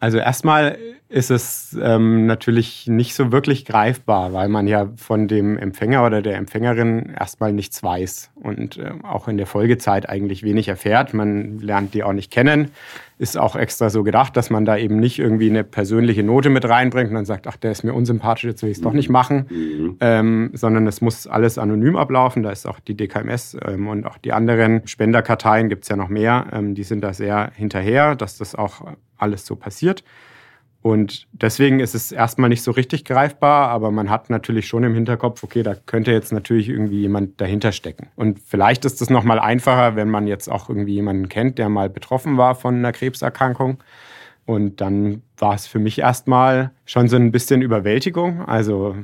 Also 0.00 0.18
erstmal 0.18 0.78
ist 1.10 1.30
es 1.30 1.76
ähm, 1.82 2.26
natürlich 2.26 2.86
nicht 2.86 3.14
so 3.14 3.32
wirklich 3.32 3.64
greifbar, 3.64 4.32
weil 4.32 4.48
man 4.48 4.68
ja 4.68 4.88
von 4.94 5.26
dem 5.26 5.58
Empfänger 5.58 6.06
oder 6.06 6.22
der 6.22 6.36
Empfängerin 6.36 7.12
erstmal 7.18 7.52
nichts 7.52 7.82
weiß 7.82 8.30
und 8.36 8.78
äh, 8.78 8.92
auch 9.02 9.26
in 9.26 9.36
der 9.36 9.46
Folgezeit 9.46 10.08
eigentlich 10.08 10.44
wenig 10.44 10.68
erfährt. 10.68 11.12
Man 11.12 11.58
lernt 11.58 11.94
die 11.94 12.04
auch 12.04 12.12
nicht 12.12 12.30
kennen. 12.30 12.70
Ist 13.18 13.36
auch 13.36 13.56
extra 13.56 13.90
so 13.90 14.04
gedacht, 14.04 14.36
dass 14.36 14.50
man 14.50 14.64
da 14.64 14.76
eben 14.76 14.98
nicht 15.00 15.18
irgendwie 15.18 15.50
eine 15.50 15.64
persönliche 15.64 16.22
Note 16.22 16.48
mit 16.48 16.66
reinbringt 16.66 17.10
und 17.10 17.16
dann 17.16 17.26
sagt, 17.26 17.48
ach, 17.48 17.56
der 17.56 17.72
ist 17.72 17.82
mir 17.82 17.92
unsympathisch, 17.92 18.44
jetzt 18.44 18.62
will 18.62 18.70
ich 18.70 18.78
es 18.78 18.82
doch 18.82 18.94
nicht 18.94 19.10
machen, 19.10 19.46
mhm. 19.50 19.96
ähm, 20.00 20.50
sondern 20.54 20.86
es 20.86 21.00
muss 21.00 21.26
alles 21.26 21.58
anonym 21.58 21.96
ablaufen. 21.96 22.44
Da 22.44 22.50
ist 22.50 22.66
auch 22.66 22.78
die 22.78 22.96
DKMS 22.96 23.56
ähm, 23.66 23.88
und 23.88 24.06
auch 24.06 24.16
die 24.16 24.32
anderen 24.32 24.86
Spenderkarteien, 24.86 25.68
gibt 25.68 25.82
es 25.82 25.88
ja 25.88 25.96
noch 25.96 26.08
mehr, 26.08 26.46
ähm, 26.52 26.74
die 26.74 26.84
sind 26.84 27.02
da 27.02 27.12
sehr 27.12 27.50
hinterher, 27.54 28.14
dass 28.14 28.38
das 28.38 28.54
auch 28.54 28.82
alles 29.20 29.46
so 29.46 29.56
passiert. 29.56 30.04
Und 30.82 31.26
deswegen 31.32 31.80
ist 31.80 31.94
es 31.94 32.10
erstmal 32.10 32.48
nicht 32.48 32.62
so 32.62 32.70
richtig 32.70 33.04
greifbar, 33.04 33.68
aber 33.68 33.90
man 33.90 34.08
hat 34.08 34.30
natürlich 34.30 34.66
schon 34.66 34.82
im 34.82 34.94
Hinterkopf, 34.94 35.42
okay, 35.42 35.62
da 35.62 35.74
könnte 35.74 36.10
jetzt 36.10 36.32
natürlich 36.32 36.70
irgendwie 36.70 37.00
jemand 37.00 37.38
dahinter 37.38 37.72
stecken. 37.72 38.08
Und 38.16 38.40
vielleicht 38.40 38.86
ist 38.86 39.02
es 39.02 39.10
nochmal 39.10 39.38
einfacher, 39.38 39.94
wenn 39.94 40.08
man 40.08 40.26
jetzt 40.26 40.48
auch 40.48 40.70
irgendwie 40.70 40.94
jemanden 40.94 41.28
kennt, 41.28 41.58
der 41.58 41.68
mal 41.68 41.90
betroffen 41.90 42.38
war 42.38 42.54
von 42.54 42.76
einer 42.76 42.92
Krebserkrankung. 42.92 43.82
Und 44.46 44.80
dann 44.80 45.22
war 45.36 45.54
es 45.54 45.66
für 45.66 45.78
mich 45.78 45.98
erstmal 45.98 46.70
schon 46.86 47.08
so 47.08 47.16
ein 47.16 47.30
bisschen 47.30 47.60
Überwältigung. 47.60 48.40
Also 48.46 48.96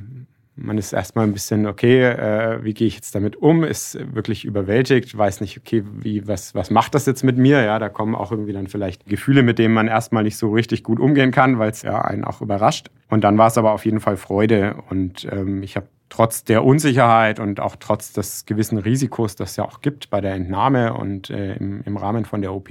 man 0.56 0.78
ist 0.78 0.92
erstmal 0.92 1.26
ein 1.26 1.32
bisschen, 1.32 1.66
okay, 1.66 2.02
äh, 2.02 2.64
wie 2.64 2.72
gehe 2.72 2.86
ich 2.86 2.94
jetzt 2.94 3.14
damit 3.14 3.36
um? 3.36 3.62
Ist 3.62 3.98
wirklich 4.14 4.44
überwältigt, 4.44 5.16
weiß 5.16 5.42
nicht, 5.42 5.58
okay, 5.58 5.84
wie, 5.86 6.26
was, 6.26 6.54
was 6.54 6.70
macht 6.70 6.94
das 6.94 7.04
jetzt 7.06 7.22
mit 7.22 7.36
mir? 7.36 7.62
Ja, 7.62 7.78
da 7.78 7.88
kommen 7.90 8.14
auch 8.14 8.32
irgendwie 8.32 8.54
dann 8.54 8.66
vielleicht 8.66 9.06
Gefühle, 9.06 9.42
mit 9.42 9.58
denen 9.58 9.74
man 9.74 9.86
erstmal 9.86 10.22
nicht 10.22 10.38
so 10.38 10.50
richtig 10.50 10.82
gut 10.82 10.98
umgehen 10.98 11.30
kann, 11.30 11.58
weil 11.58 11.70
es 11.70 11.82
ja 11.82 12.00
einen 12.00 12.24
auch 12.24 12.40
überrascht. 12.40 12.90
Und 13.08 13.22
dann 13.22 13.36
war 13.36 13.48
es 13.48 13.58
aber 13.58 13.72
auf 13.72 13.84
jeden 13.84 14.00
Fall 14.00 14.16
Freude. 14.16 14.76
Und 14.88 15.28
ähm, 15.30 15.62
ich 15.62 15.76
habe 15.76 15.86
trotz 16.08 16.44
der 16.44 16.64
Unsicherheit 16.64 17.38
und 17.38 17.60
auch 17.60 17.76
trotz 17.78 18.12
des 18.12 18.46
gewissen 18.46 18.78
Risikos, 18.78 19.36
das 19.36 19.50
es 19.50 19.56
ja 19.56 19.64
auch 19.64 19.80
gibt 19.80 20.08
bei 20.08 20.20
der 20.20 20.34
Entnahme 20.34 20.94
und 20.94 21.30
äh, 21.30 21.56
im, 21.56 21.82
im 21.84 21.96
Rahmen 21.96 22.24
von 22.24 22.40
der 22.40 22.54
OP, 22.54 22.70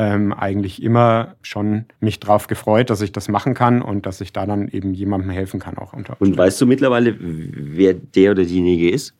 ähm, 0.00 0.32
eigentlich 0.32 0.82
immer 0.82 1.34
schon 1.42 1.84
mich 2.00 2.20
drauf 2.20 2.46
gefreut, 2.46 2.88
dass 2.88 3.02
ich 3.02 3.12
das 3.12 3.28
machen 3.28 3.52
kann 3.52 3.82
und 3.82 4.06
dass 4.06 4.22
ich 4.22 4.32
da 4.32 4.46
dann 4.46 4.68
eben 4.68 4.94
jemandem 4.94 5.28
helfen 5.28 5.60
kann 5.60 5.76
auch 5.76 5.92
unter. 5.92 6.16
Und 6.18 6.38
weißt 6.38 6.58
du 6.58 6.66
mittlerweile, 6.66 7.16
wer 7.20 7.92
der 7.92 8.30
oder 8.30 8.44
diejenige 8.44 8.90
ist? 8.90 9.14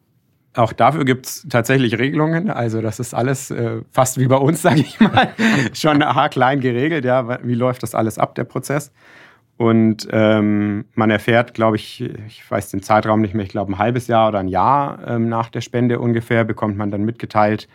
Auch 0.54 0.72
dafür 0.72 1.04
gibt 1.04 1.26
es 1.26 1.46
tatsächlich 1.50 1.98
Regelungen. 1.98 2.48
Also 2.48 2.80
das 2.80 2.98
ist 2.98 3.12
alles 3.12 3.50
äh, 3.50 3.82
fast 3.92 4.18
wie 4.18 4.26
bei 4.26 4.36
uns, 4.36 4.62
sage 4.62 4.80
ich 4.80 4.98
mal, 4.98 5.28
schon 5.74 6.02
haarklein 6.02 6.60
geregelt. 6.60 7.04
Ja, 7.04 7.38
wie 7.44 7.54
läuft 7.54 7.82
das 7.82 7.94
alles 7.94 8.18
ab, 8.18 8.34
der 8.34 8.44
Prozess? 8.44 8.90
Und 9.58 10.08
ähm, 10.10 10.86
man 10.94 11.10
erfährt, 11.10 11.52
glaube 11.52 11.76
ich, 11.76 12.00
ich 12.26 12.50
weiß 12.50 12.70
den 12.70 12.82
Zeitraum 12.82 13.20
nicht 13.20 13.34
mehr, 13.34 13.44
ich 13.44 13.50
glaube 13.50 13.70
ein 13.70 13.78
halbes 13.78 14.06
Jahr 14.06 14.28
oder 14.28 14.38
ein 14.38 14.48
Jahr 14.48 15.06
ähm, 15.06 15.28
nach 15.28 15.50
der 15.50 15.60
Spende 15.60 16.00
ungefähr, 16.00 16.44
bekommt 16.44 16.78
man 16.78 16.90
dann 16.90 17.02
mitgeteilt, 17.02 17.68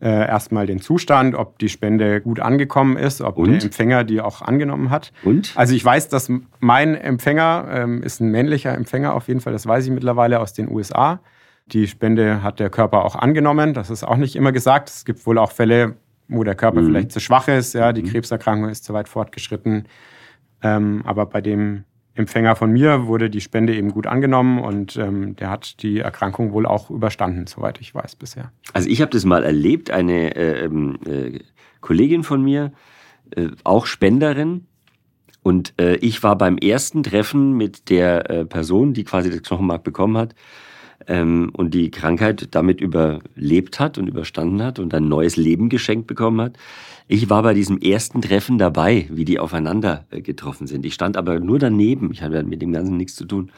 äh, 0.00 0.08
erstmal 0.08 0.66
den 0.66 0.80
Zustand, 0.80 1.34
ob 1.34 1.58
die 1.58 1.68
Spende 1.68 2.20
gut 2.20 2.40
angekommen 2.40 2.96
ist, 2.96 3.22
ob 3.22 3.38
Und? 3.38 3.52
der 3.52 3.62
Empfänger 3.62 4.04
die 4.04 4.20
auch 4.20 4.42
angenommen 4.42 4.90
hat. 4.90 5.12
Und? 5.24 5.52
Also 5.56 5.74
ich 5.74 5.84
weiß, 5.84 6.08
dass 6.08 6.30
mein 6.60 6.94
Empfänger 6.94 7.66
ähm, 7.70 8.02
ist 8.02 8.20
ein 8.20 8.30
männlicher 8.30 8.74
Empfänger 8.74 9.14
auf 9.14 9.28
jeden 9.28 9.40
Fall, 9.40 9.52
das 9.52 9.66
weiß 9.66 9.86
ich 9.86 9.90
mittlerweile 9.90 10.40
aus 10.40 10.52
den 10.52 10.70
USA. 10.70 11.20
Die 11.66 11.86
Spende 11.88 12.42
hat 12.42 12.60
der 12.60 12.70
Körper 12.70 13.04
auch 13.04 13.16
angenommen, 13.16 13.74
das 13.74 13.90
ist 13.90 14.04
auch 14.04 14.16
nicht 14.16 14.36
immer 14.36 14.52
gesagt. 14.52 14.88
Es 14.88 15.04
gibt 15.04 15.26
wohl 15.26 15.38
auch 15.38 15.50
Fälle, 15.50 15.96
wo 16.28 16.44
der 16.44 16.54
Körper 16.54 16.82
mhm. 16.82 16.86
vielleicht 16.86 17.12
zu 17.12 17.20
schwach 17.20 17.48
ist, 17.48 17.74
ja, 17.74 17.92
die 17.92 18.02
mhm. 18.02 18.08
Krebserkrankung 18.08 18.68
ist 18.68 18.84
zu 18.84 18.92
weit 18.92 19.08
fortgeschritten. 19.08 19.88
Ähm, 20.62 21.02
aber 21.04 21.26
bei 21.26 21.40
dem 21.40 21.84
Empfänger 22.16 22.56
von 22.56 22.72
mir 22.72 23.06
wurde 23.06 23.30
die 23.30 23.40
Spende 23.40 23.74
eben 23.76 23.90
gut 23.92 24.06
angenommen 24.06 24.58
und 24.58 24.96
ähm, 24.96 25.36
der 25.36 25.50
hat 25.50 25.82
die 25.82 26.00
Erkrankung 26.00 26.52
wohl 26.52 26.66
auch 26.66 26.90
überstanden, 26.90 27.46
soweit 27.46 27.80
ich 27.80 27.94
weiß 27.94 28.16
bisher. 28.16 28.50
Also 28.72 28.88
ich 28.88 29.00
habe 29.00 29.10
das 29.10 29.24
mal 29.24 29.44
erlebt, 29.44 29.90
eine 29.90 30.34
äh, 30.34 30.64
ähm, 30.64 30.98
äh, 31.06 31.40
Kollegin 31.80 32.24
von 32.24 32.42
mir, 32.42 32.72
äh, 33.36 33.48
auch 33.64 33.86
Spenderin, 33.86 34.66
Und 35.46 35.74
äh, 35.80 35.94
ich 35.98 36.24
war 36.24 36.36
beim 36.36 36.58
ersten 36.58 37.04
Treffen 37.04 37.52
mit 37.56 37.88
der 37.88 38.28
äh, 38.28 38.44
Person, 38.44 38.94
die 38.94 39.04
quasi 39.04 39.30
das 39.30 39.42
Knochenmark 39.42 39.84
bekommen 39.84 40.16
hat 40.16 40.34
ähm, 41.06 41.50
und 41.52 41.72
die 41.72 41.92
Krankheit 41.92 42.48
damit 42.50 42.80
überlebt 42.80 43.78
hat 43.78 43.96
und 43.96 44.08
überstanden 44.08 44.60
hat 44.60 44.80
und 44.80 44.92
ein 44.92 45.06
neues 45.06 45.36
Leben 45.36 45.68
geschenkt 45.68 46.08
bekommen 46.08 46.40
hat. 46.40 46.56
Ich 47.08 47.30
war 47.30 47.42
bei 47.44 47.54
diesem 47.54 47.78
ersten 47.78 48.20
Treffen 48.20 48.58
dabei, 48.58 49.06
wie 49.10 49.24
die 49.24 49.38
aufeinander 49.38 50.06
äh, 50.10 50.20
getroffen 50.20 50.66
sind. 50.66 50.84
Ich 50.84 50.94
stand 50.94 51.16
aber 51.16 51.38
nur 51.38 51.58
daneben. 51.58 52.10
Ich 52.12 52.22
hatte 52.22 52.42
mit 52.42 52.62
dem 52.62 52.72
Ganzen 52.72 52.96
nichts 52.96 53.14
zu 53.14 53.24
tun. 53.24 53.52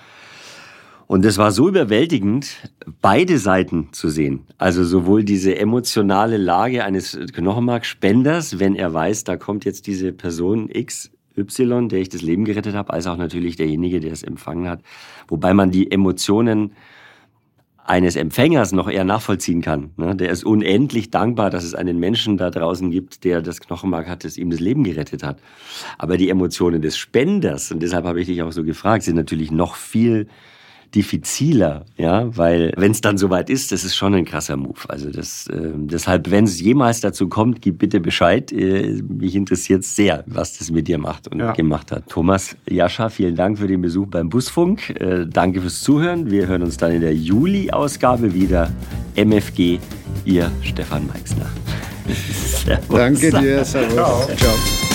Und 1.06 1.24
es 1.24 1.38
war 1.38 1.52
so 1.52 1.66
überwältigend, 1.66 2.70
beide 3.00 3.38
Seiten 3.38 3.88
zu 3.92 4.10
sehen. 4.10 4.40
Also 4.58 4.84
sowohl 4.84 5.24
diese 5.24 5.56
emotionale 5.56 6.36
Lage 6.36 6.84
eines 6.84 7.18
Knochenmarkspenders, 7.32 8.58
wenn 8.58 8.74
er 8.74 8.92
weiß, 8.92 9.24
da 9.24 9.36
kommt 9.36 9.64
jetzt 9.64 9.86
diese 9.86 10.12
Person 10.12 10.68
X, 10.70 11.10
Y, 11.34 11.88
der 11.88 12.00
ich 12.00 12.10
das 12.10 12.20
Leben 12.20 12.44
gerettet 12.44 12.74
habe, 12.74 12.92
als 12.92 13.06
auch 13.06 13.16
natürlich 13.16 13.56
derjenige, 13.56 14.00
der 14.00 14.12
es 14.12 14.22
empfangen 14.22 14.68
hat. 14.68 14.82
Wobei 15.28 15.54
man 15.54 15.70
die 15.70 15.90
Emotionen 15.90 16.72
eines 17.88 18.16
Empfängers 18.16 18.72
noch 18.72 18.88
eher 18.88 19.04
nachvollziehen 19.04 19.62
kann. 19.62 19.90
Ne? 19.96 20.14
Der 20.14 20.30
ist 20.30 20.44
unendlich 20.44 21.10
dankbar, 21.10 21.48
dass 21.48 21.64
es 21.64 21.74
einen 21.74 21.98
Menschen 21.98 22.36
da 22.36 22.50
draußen 22.50 22.90
gibt, 22.90 23.24
der 23.24 23.40
das 23.40 23.60
Knochenmark 23.60 24.08
hat, 24.08 24.24
das 24.24 24.36
ihm 24.36 24.50
das 24.50 24.60
Leben 24.60 24.84
gerettet 24.84 25.22
hat. 25.22 25.40
Aber 25.96 26.18
die 26.18 26.28
Emotionen 26.28 26.82
des 26.82 26.98
Spenders, 26.98 27.72
und 27.72 27.82
deshalb 27.82 28.04
habe 28.04 28.20
ich 28.20 28.26
dich 28.26 28.42
auch 28.42 28.52
so 28.52 28.62
gefragt, 28.62 29.04
sind 29.04 29.16
natürlich 29.16 29.50
noch 29.50 29.74
viel 29.74 30.28
diffiziler, 30.94 31.84
ja, 31.96 32.36
weil 32.36 32.72
wenn 32.76 32.92
es 32.92 33.00
dann 33.00 33.18
soweit 33.18 33.50
ist, 33.50 33.72
das 33.72 33.84
ist 33.84 33.96
schon 33.96 34.14
ein 34.14 34.24
krasser 34.24 34.56
Move. 34.56 34.78
Also 34.88 35.10
das, 35.10 35.46
äh, 35.48 35.70
deshalb, 35.74 36.30
wenn 36.30 36.44
es 36.44 36.60
jemals 36.60 37.00
dazu 37.00 37.28
kommt, 37.28 37.62
gib 37.62 37.78
bitte 37.78 38.00
Bescheid. 38.00 38.52
Äh, 38.52 39.02
mich 39.08 39.34
interessiert 39.34 39.84
sehr, 39.84 40.24
was 40.26 40.58
das 40.58 40.70
mit 40.70 40.88
dir 40.88 40.98
macht 40.98 41.28
und 41.28 41.40
ja. 41.40 41.52
gemacht 41.52 41.92
hat. 41.92 42.08
Thomas 42.08 42.56
Jascha, 42.68 43.08
vielen 43.08 43.36
Dank 43.36 43.58
für 43.58 43.66
den 43.66 43.82
Besuch 43.82 44.06
beim 44.06 44.28
Busfunk. 44.28 44.90
Äh, 45.00 45.26
danke 45.26 45.60
fürs 45.60 45.80
Zuhören. 45.80 46.30
Wir 46.30 46.46
hören 46.46 46.62
uns 46.62 46.76
dann 46.76 46.92
in 46.92 47.00
der 47.00 47.14
Juli-Ausgabe 47.14 48.32
wieder. 48.34 48.70
MFG, 49.16 49.78
ihr 50.24 50.50
Stefan 50.62 51.06
Meixner. 51.06 51.50
Servus. 52.64 52.96
Danke 52.96 53.30
dir, 53.30 53.64
Servus. 53.64 53.94
Ciao. 53.94 54.28
Ciao. 54.36 54.87